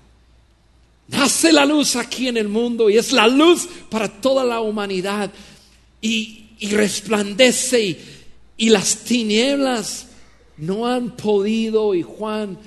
Nace 1.08 1.52
la 1.52 1.66
luz 1.66 1.96
aquí 1.96 2.28
en 2.28 2.36
el 2.36 2.48
mundo 2.48 2.88
y 2.88 2.96
es 2.96 3.12
la 3.12 3.28
luz 3.28 3.68
para 3.90 4.08
toda 4.08 4.44
la 4.44 4.60
humanidad. 4.60 5.30
Y, 6.00 6.40
resplandece 6.70 7.98
y, 8.56 8.70
las 8.70 9.04
tinieblas 9.04 10.08
no 10.56 10.86
han 10.86 11.10
podido. 11.10 11.94
Y 11.94 12.02
Juan, 12.02 12.58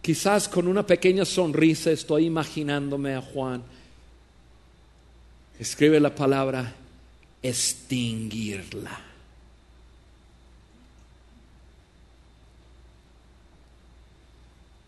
quizás 0.00 0.48
con 0.48 0.66
una 0.66 0.84
pequeña 0.84 1.24
sonrisa 1.24 1.92
estoy 1.92 2.26
imaginándome 2.26 3.14
a 3.14 3.22
Juan, 3.22 3.62
escribe 5.58 6.00
la 6.00 6.14
palabra 6.14 6.74
extinguirla. 7.42 9.00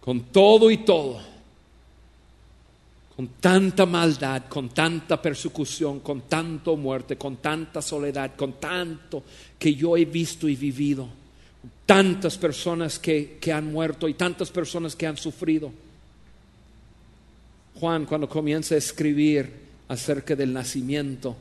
Con 0.00 0.20
todo 0.24 0.70
y 0.70 0.78
todo 0.78 1.33
con 3.16 3.28
tanta 3.40 3.86
maldad, 3.86 4.44
con 4.48 4.70
tanta 4.70 5.22
persecución, 5.22 6.00
con 6.00 6.22
tanta 6.22 6.72
muerte, 6.72 7.16
con 7.16 7.36
tanta 7.36 7.80
soledad, 7.80 8.34
con 8.34 8.54
tanto 8.54 9.22
que 9.58 9.74
yo 9.74 9.96
he 9.96 10.04
visto 10.04 10.48
y 10.48 10.56
vivido, 10.56 11.08
tantas 11.86 12.36
personas 12.36 12.98
que, 12.98 13.38
que 13.40 13.52
han 13.52 13.70
muerto 13.70 14.08
y 14.08 14.14
tantas 14.14 14.50
personas 14.50 14.96
que 14.96 15.06
han 15.06 15.16
sufrido. 15.16 15.70
Juan 17.78 18.04
cuando 18.04 18.28
comienza 18.28 18.74
a 18.74 18.78
escribir 18.78 19.48
acerca 19.86 20.34
del 20.34 20.52
nacimiento 20.52 21.36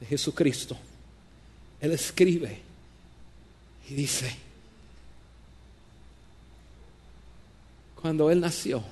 de 0.00 0.06
Jesucristo, 0.06 0.78
él 1.78 1.92
escribe 1.92 2.58
y 3.90 3.94
dice, 3.94 4.34
cuando 8.00 8.30
él 8.30 8.40
nació, 8.40 8.82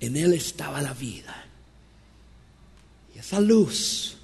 en 0.00 0.16
Él 0.16 0.34
estaba 0.34 0.80
la 0.80 0.94
vida. 0.94 1.44
Y 3.14 3.18
esa 3.18 3.40
luz 3.40 4.16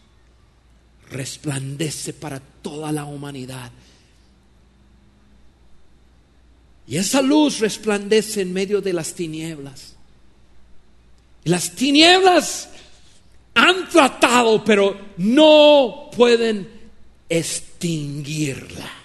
resplandece 1.11 2.13
para 2.13 2.41
toda 2.41 2.93
la 2.93 3.05
humanidad. 3.05 3.71
Y 6.87 6.97
esa 6.97 7.23
luz 7.23 7.61
resplandece 7.61 8.43
en 8.43 8.53
medio 8.53 8.81
de 8.81 8.93
las 8.93 9.15
tinieblas. 9.15 9.95
Y 11.45 11.51
las 11.51 11.71
tinieblas 11.71 12.69
han 13.55 13.89
tratado, 13.89 14.65
pero 14.65 14.99
no 15.17 16.11
pueden 16.15 16.69
extinguirla. 17.29 19.04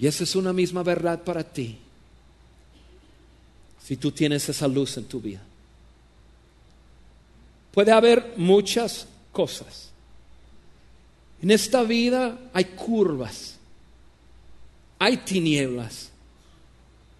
Y 0.00 0.06
esa 0.06 0.24
es 0.24 0.34
una 0.34 0.52
misma 0.54 0.82
verdad 0.82 1.22
para 1.22 1.44
ti. 1.44 1.76
Si 3.84 3.96
tú 3.98 4.10
tienes 4.10 4.48
esa 4.48 4.66
luz 4.66 4.96
en 4.96 5.04
tu 5.04 5.20
vida. 5.20 5.42
Puede 7.70 7.92
haber 7.92 8.32
muchas 8.36 9.06
cosas. 9.30 9.90
En 11.42 11.50
esta 11.50 11.82
vida 11.82 12.38
hay 12.52 12.64
curvas, 12.64 13.56
hay 14.98 15.18
tinieblas, 15.18 16.10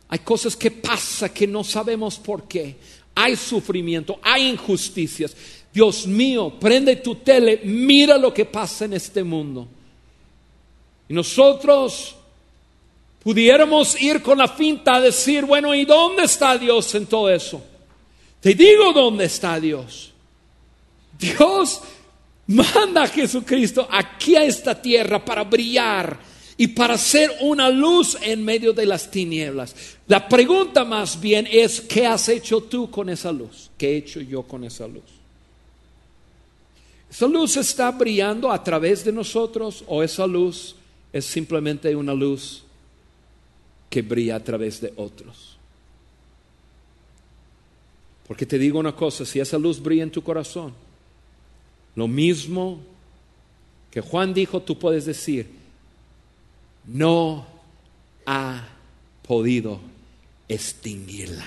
hay 0.09 0.19
cosas 0.21 0.57
que 0.57 0.71
pasan 0.71 1.31
que 1.31 1.47
no 1.47 1.65
sabemos 1.65 2.19
por 2.19 2.47
qué, 2.49 2.77
hay 3.15 3.37
sufrimiento, 3.37 4.19
hay 4.23 4.49
injusticias. 4.49 5.35
Dios 5.73 6.07
mío, 6.07 6.59
prende 6.59 6.97
tu 6.97 7.15
tele, 7.17 7.61
mira 7.65 8.19
lo 8.19 8.35
que 8.35 8.45
pasa 8.45 8.87
en 8.87 8.95
este 8.95 9.23
mundo. 9.23 9.69
Y 11.09 11.15
nosotros 11.15 12.17
pudiéramos 13.23 14.01
ir 14.01 14.23
con 14.23 14.39
la 14.39 14.49
finta 14.49 14.97
a 14.97 15.01
decir, 15.01 15.45
bueno, 15.45 15.75
¿y 15.75 15.85
dónde 15.85 16.25
está 16.25 16.57
Dios 16.57 16.95
en 16.95 17.07
todo 17.07 17.31
eso? 17.31 17.63
Te 18.41 18.55
digo 18.55 18.93
dónde 18.93 19.27
está 19.27 19.61
Dios. 19.61 20.13
Dios 21.19 21.83
manda 22.47 23.03
a 23.03 23.09
Jesucristo 23.09 23.87
aquí 23.91 24.37
a 24.37 24.45
esta 24.45 24.81
tierra 24.81 25.23
para 25.25 25.45
brillar 25.45 26.19
y 26.57 26.69
para 26.69 26.99
ser 26.99 27.31
una 27.41 27.69
luz 27.71 28.17
en 28.23 28.45
medio 28.45 28.73
de 28.73 28.87
las 28.87 29.11
tinieblas. 29.11 29.75
La 30.07 30.29
pregunta 30.29 30.85
más 30.85 31.21
bien 31.21 31.47
es, 31.51 31.81
¿qué 31.81 32.07
has 32.07 32.29
hecho 32.29 32.63
tú 32.63 32.91
con 32.91 33.09
esa 33.09 33.33
luz? 33.33 33.71
¿Qué 33.79 33.91
he 33.91 33.97
hecho 33.99 34.21
yo 34.21 34.43
con 34.43 34.65
esa 34.65 34.87
luz? 34.87 35.05
¿Esa 37.11 37.27
luz 37.27 37.57
está 37.57 37.91
brillando 37.91 38.53
a 38.53 38.63
través 38.63 39.05
de 39.05 39.13
nosotros 39.13 39.85
o 39.87 40.03
esa 40.03 40.27
luz 40.27 40.77
es 41.13 41.25
simplemente 41.25 41.95
una 41.97 42.15
luz 42.15 42.63
que 43.91 44.01
brilla 44.01 44.37
a 44.37 44.45
través 44.45 44.81
de 44.81 44.93
otros? 44.97 45.59
Porque 48.27 48.47
te 48.47 48.59
digo 48.59 48.79
una 48.79 48.95
cosa, 48.95 49.27
si 49.27 49.41
esa 49.41 49.59
luz 49.59 49.83
brilla 49.83 50.05
en 50.05 50.13
tu 50.13 50.23
corazón, 50.23 50.73
lo 51.97 52.07
mismo 52.07 52.81
que 53.91 54.01
Juan 54.01 54.33
dijo, 54.33 54.63
tú 54.63 54.79
puedes 54.79 55.05
decir, 55.05 55.51
no 56.87 57.45
ha 58.25 58.69
podido 59.27 59.81
extinguirla. 60.49 61.45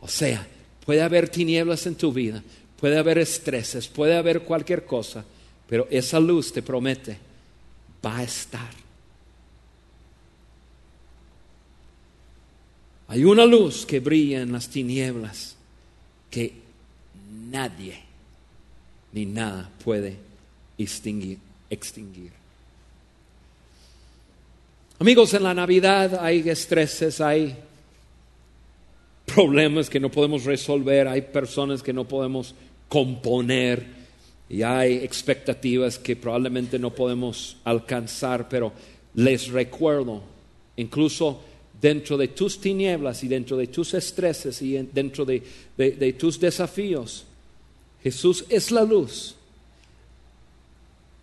O 0.00 0.08
sea, 0.08 0.46
puede 0.86 1.02
haber 1.02 1.28
tinieblas 1.28 1.86
en 1.86 1.94
tu 1.94 2.12
vida, 2.12 2.42
puede 2.78 2.98
haber 2.98 3.18
estreses, 3.18 3.86
puede 3.86 4.16
haber 4.16 4.42
cualquier 4.42 4.86
cosa, 4.86 5.24
pero 5.68 5.86
esa 5.90 6.18
luz 6.18 6.52
te 6.52 6.62
promete, 6.62 7.18
va 8.04 8.18
a 8.18 8.22
estar. 8.22 8.70
Hay 13.10 13.24
una 13.24 13.44
luz 13.44 13.84
que 13.84 13.98
brilla 13.98 14.40
en 14.40 14.52
las 14.52 14.68
tinieblas 14.68 15.56
que 16.30 16.52
nadie 17.50 17.98
ni 19.12 19.26
nada 19.26 19.68
puede 19.82 20.16
extinguir. 20.78 21.38
Amigos, 25.00 25.34
en 25.34 25.42
la 25.42 25.52
Navidad 25.52 26.24
hay 26.24 26.48
estreses, 26.48 27.20
hay 27.20 27.56
problemas 29.26 29.90
que 29.90 29.98
no 29.98 30.08
podemos 30.08 30.44
resolver, 30.44 31.08
hay 31.08 31.22
personas 31.22 31.82
que 31.82 31.92
no 31.92 32.06
podemos 32.06 32.54
componer 32.88 33.86
y 34.48 34.62
hay 34.62 34.98
expectativas 34.98 35.98
que 35.98 36.14
probablemente 36.14 36.78
no 36.78 36.94
podemos 36.94 37.56
alcanzar, 37.64 38.48
pero 38.48 38.72
les 39.14 39.48
recuerdo, 39.48 40.22
incluso 40.76 41.49
dentro 41.80 42.16
de 42.16 42.28
tus 42.28 42.60
tinieblas 42.60 43.24
y 43.24 43.28
dentro 43.28 43.56
de 43.56 43.68
tus 43.68 43.94
estreses 43.94 44.60
y 44.62 44.76
dentro 44.92 45.24
de, 45.24 45.40
tus 46.18 46.38
desafíos, 46.38 47.24
Jesús 48.02 48.44
es 48.48 48.70
la 48.70 48.82
luz 48.82 49.34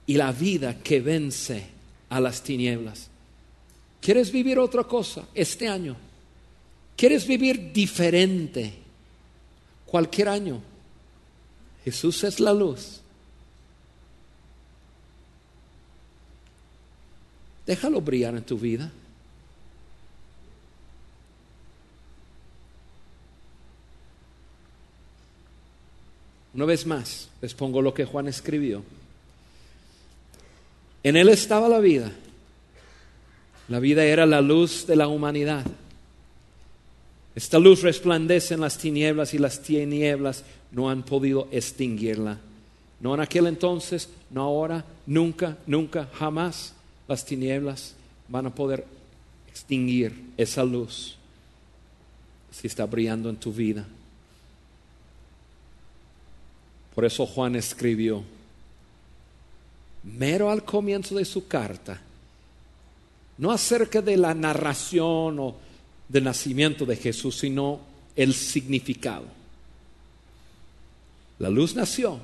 y 0.05 0.15
la 0.15 0.31
vida 0.31 0.81
que 0.81 0.99
vence 0.99 1.65
a 2.09 2.19
las 2.19 2.41
tinieblas. 2.41 3.09
¿Quieres 4.01 4.31
vivir 4.31 4.57
otra 4.57 4.83
cosa 4.83 5.27
este 5.33 5.67
año? 5.67 5.95
¿Quieres 6.95 7.27
vivir 7.27 7.71
diferente 7.71 8.73
cualquier 9.85 10.29
año? 10.29 10.61
Jesús 11.83 12.23
es 12.23 12.39
la 12.39 12.53
luz. 12.53 13.01
Déjalo 17.65 18.01
brillar 18.01 18.35
en 18.35 18.43
tu 18.43 18.57
vida. 18.57 18.91
Una 26.57 26.65
vez 26.65 26.87
más, 26.87 27.29
les 27.39 27.53
pongo 27.53 27.83
lo 27.83 27.93
que 27.93 28.05
Juan 28.05 28.27
escribió. 28.27 28.81
En 31.03 31.15
él 31.15 31.29
estaba 31.29 31.69
la 31.69 31.79
vida. 31.79 32.11
La 33.69 33.79
vida 33.79 34.03
era 34.03 34.25
la 34.25 34.41
luz 34.41 34.87
de 34.87 34.95
la 34.95 35.07
humanidad. 35.07 35.63
Esta 37.35 37.59
luz 37.59 37.83
resplandece 37.83 38.55
en 38.55 38.61
las 38.61 38.79
tinieblas 38.79 39.35
y 39.35 39.37
las 39.37 39.61
tinieblas 39.61 40.43
no 40.71 40.89
han 40.89 41.03
podido 41.03 41.47
extinguirla. 41.51 42.39
No 43.01 43.13
en 43.13 43.21
aquel 43.21 43.45
entonces, 43.45 44.09
no 44.31 44.41
ahora, 44.41 44.83
nunca, 45.05 45.59
nunca, 45.67 46.09
jamás 46.11 46.73
las 47.07 47.23
tinieblas 47.23 47.93
van 48.27 48.47
a 48.47 48.55
poder 48.55 48.83
extinguir 49.47 50.11
esa 50.37 50.63
luz 50.63 51.17
si 52.49 52.65
está 52.65 52.87
brillando 52.87 53.29
en 53.29 53.35
tu 53.35 53.53
vida. 53.53 53.85
Por 56.97 57.05
eso 57.05 57.27
Juan 57.27 57.55
escribió, 57.55 58.23
mero 60.01 60.49
al 60.49 60.65
comienzo 60.65 61.13
de 61.13 61.25
su 61.25 61.47
carta, 61.47 62.01
no 63.37 63.51
acerca 63.51 64.01
de 64.01 64.17
la 64.17 64.33
narración 64.33 65.37
o 65.39 65.55
del 66.09 66.23
nacimiento 66.23 66.87
de 66.87 66.95
Jesús, 66.95 67.37
sino 67.37 67.81
el 68.15 68.33
significado. 68.33 69.25
La 71.37 71.51
luz 71.51 71.75
nació. 71.75 72.19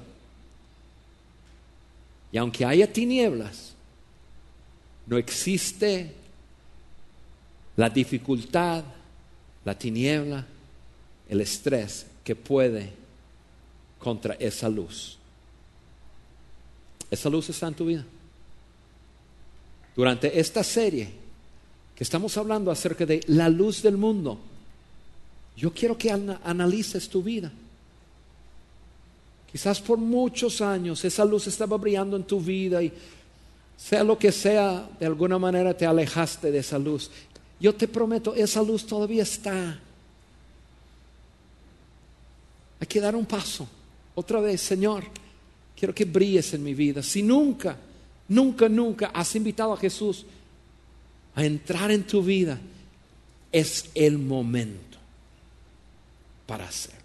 Y 2.32 2.38
aunque 2.40 2.66
haya 2.66 2.92
tinieblas, 2.92 3.74
no 5.06 5.18
existe 5.20 6.16
la 7.76 7.92
dificultad, 7.92 8.84
la 9.66 9.78
tiniebla, 9.78 10.48
el 11.30 11.42
estrés 11.42 12.08
que 12.24 12.36
puede 12.36 13.03
contra 14.04 14.34
esa 14.34 14.68
luz. 14.68 15.18
Esa 17.10 17.30
luz 17.30 17.50
está 17.50 17.68
en 17.68 17.74
tu 17.74 17.86
vida. 17.86 18.04
Durante 19.96 20.38
esta 20.38 20.62
serie 20.62 21.10
que 21.96 22.04
estamos 22.04 22.36
hablando 22.36 22.70
acerca 22.70 23.06
de 23.06 23.22
la 23.28 23.48
luz 23.48 23.82
del 23.82 23.96
mundo, 23.96 24.40
yo 25.56 25.72
quiero 25.72 25.98
que 25.98 26.12
analices 26.12 27.08
tu 27.08 27.24
vida. 27.24 27.50
Quizás 29.50 29.80
por 29.80 29.98
muchos 29.98 30.60
años 30.60 31.06
esa 31.06 31.24
luz 31.24 31.48
estaba 31.48 31.78
brillando 31.78 32.18
en 32.18 32.24
tu 32.24 32.42
vida 32.42 32.84
y 32.84 32.92
sea 33.78 34.04
lo 34.04 34.18
que 34.18 34.34
sea, 34.34 34.90
de 35.00 35.06
alguna 35.06 35.40
manera 35.40 35.78
te 35.78 35.86
alejaste 35.86 36.52
de 36.52 36.60
esa 36.60 36.78
luz. 36.78 37.10
Yo 37.58 37.74
te 37.74 37.88
prometo, 37.88 38.36
esa 38.36 38.62
luz 38.62 38.86
todavía 38.86 39.24
está. 39.24 39.80
Hay 42.82 42.88
que 42.88 43.00
dar 43.00 43.16
un 43.16 43.26
paso. 43.26 43.66
Otra 44.16 44.40
vez, 44.40 44.62
Señor, 44.62 45.04
quiero 45.76 45.94
que 45.94 46.06
brilles 46.06 46.54
en 46.54 46.64
mi 46.64 46.74
vida. 46.74 47.02
Si 47.02 47.24
nunca, 47.24 47.78
nunca, 48.28 48.70
nunca 48.70 49.08
has 49.14 49.36
invitado 49.36 49.74
a 49.74 49.78
Jesús 49.78 50.26
a 51.36 51.44
entrar 51.44 51.92
en 51.92 52.04
tu 52.06 52.22
vida, 52.22 52.60
es 53.52 53.90
el 53.96 54.18
momento 54.18 54.98
para 56.46 56.68
hacerlo. 56.68 57.02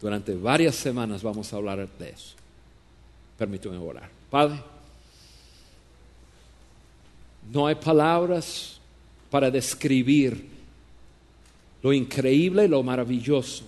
Durante 0.00 0.34
varias 0.34 0.76
semanas 0.76 1.22
vamos 1.22 1.52
a 1.52 1.56
hablar 1.56 1.86
de 1.98 2.10
eso. 2.10 2.34
Permítame 3.38 3.76
orar. 3.76 4.10
Padre, 4.30 4.62
no 7.52 7.66
hay 7.66 7.74
palabras 7.74 8.80
para 9.30 9.50
describir 9.50 10.59
lo 11.82 11.92
increíble 11.92 12.64
y 12.64 12.68
lo 12.68 12.82
maravilloso 12.82 13.64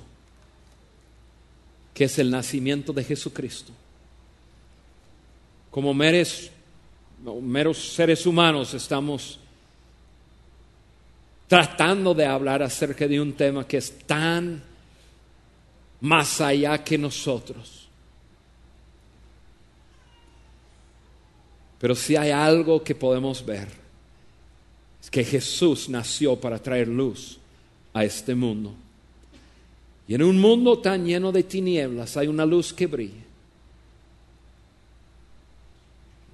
que 1.95 2.05
es 2.05 2.19
el 2.19 2.31
nacimiento 2.31 2.93
de 2.93 3.05
Jesucristo. 3.05 3.73
Como 5.71 5.93
meros, 5.95 6.51
meros 7.41 7.79
seres 7.79 8.27
humanos 8.27 8.75
estamos 8.75 9.39
tratando 11.49 12.15
de 12.15 12.25
hablar 12.25 12.63
acerca 12.63 13.07
de 13.07 13.21
un 13.21 13.35
tema 13.35 13.67
que 13.67 13.77
es 13.77 13.99
tan 14.07 14.63
más 16.01 16.41
allá 16.41 16.83
que 16.83 16.97
nosotros. 16.97 17.89
Pero 21.79 21.95
si 21.95 22.17
hay 22.17 22.31
algo 22.31 22.83
que 22.83 22.95
podemos 22.95 23.45
ver, 23.45 23.69
es 25.03 25.11
que 25.11 25.25
Jesús 25.25 25.89
nació 25.89 26.37
para 26.37 26.59
traer 26.59 26.89
luz 26.89 27.39
a 27.95 28.05
este 28.05 28.35
mundo. 28.35 28.75
Y 30.09 30.15
en 30.15 30.23
un 30.23 30.41
mundo 30.41 30.79
tan 30.79 31.05
lleno 31.05 31.33
de 31.33 31.43
tinieblas 31.43 32.17
hay 32.17 32.27
una 32.27 32.45
luz 32.45 32.73
que 32.73 32.87
brilla. 32.87 33.23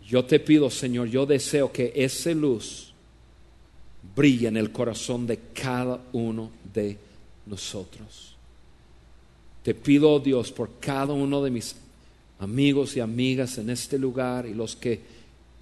Yo 0.06 0.24
te 0.24 0.40
pido, 0.40 0.70
Señor, 0.70 1.08
yo 1.08 1.26
deseo 1.26 1.70
que 1.70 1.92
esa 1.94 2.30
luz 2.30 2.92
brille 4.16 4.48
en 4.48 4.56
el 4.56 4.72
corazón 4.72 5.26
de 5.26 5.38
cada 5.52 6.00
uno 6.12 6.50
de 6.72 6.96
nosotros. 7.46 8.34
Te 9.62 9.74
pido, 9.74 10.10
oh 10.12 10.18
Dios, 10.18 10.50
por 10.50 10.78
cada 10.80 11.12
uno 11.12 11.42
de 11.42 11.50
mis 11.50 11.76
amigos 12.38 12.96
y 12.96 13.00
amigas 13.00 13.58
en 13.58 13.68
este 13.70 13.98
lugar 13.98 14.46
y 14.46 14.54
los 14.54 14.76
que 14.76 15.00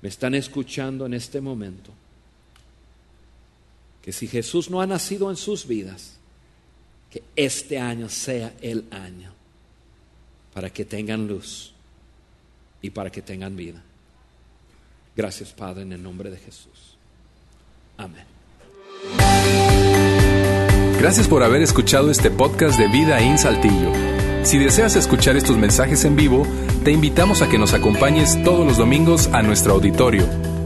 me 0.00 0.08
están 0.08 0.34
escuchando 0.34 1.06
en 1.06 1.14
este 1.14 1.40
momento, 1.40 1.90
que 4.06 4.12
si 4.12 4.28
Jesús 4.28 4.70
no 4.70 4.80
ha 4.80 4.86
nacido 4.86 5.30
en 5.30 5.36
sus 5.36 5.66
vidas, 5.66 6.12
que 7.10 7.24
este 7.34 7.80
año 7.80 8.08
sea 8.08 8.54
el 8.62 8.84
año 8.92 9.32
para 10.54 10.70
que 10.70 10.84
tengan 10.84 11.26
luz 11.26 11.74
y 12.80 12.90
para 12.90 13.10
que 13.10 13.20
tengan 13.20 13.56
vida. 13.56 13.82
Gracias, 15.16 15.52
Padre, 15.52 15.82
en 15.82 15.92
el 15.92 16.04
nombre 16.04 16.30
de 16.30 16.36
Jesús. 16.36 16.96
Amén. 17.96 18.24
Gracias 21.00 21.26
por 21.26 21.42
haber 21.42 21.62
escuchado 21.62 22.08
este 22.12 22.30
podcast 22.30 22.78
de 22.78 22.86
Vida 22.86 23.18
en 23.20 23.36
Saltillo. 23.36 23.92
Si 24.44 24.56
deseas 24.58 24.94
escuchar 24.94 25.36
estos 25.36 25.56
mensajes 25.56 26.04
en 26.04 26.14
vivo, 26.14 26.46
te 26.84 26.92
invitamos 26.92 27.42
a 27.42 27.48
que 27.48 27.58
nos 27.58 27.74
acompañes 27.74 28.40
todos 28.44 28.64
los 28.64 28.76
domingos 28.76 29.26
a 29.32 29.42
nuestro 29.42 29.72
auditorio. 29.72 30.55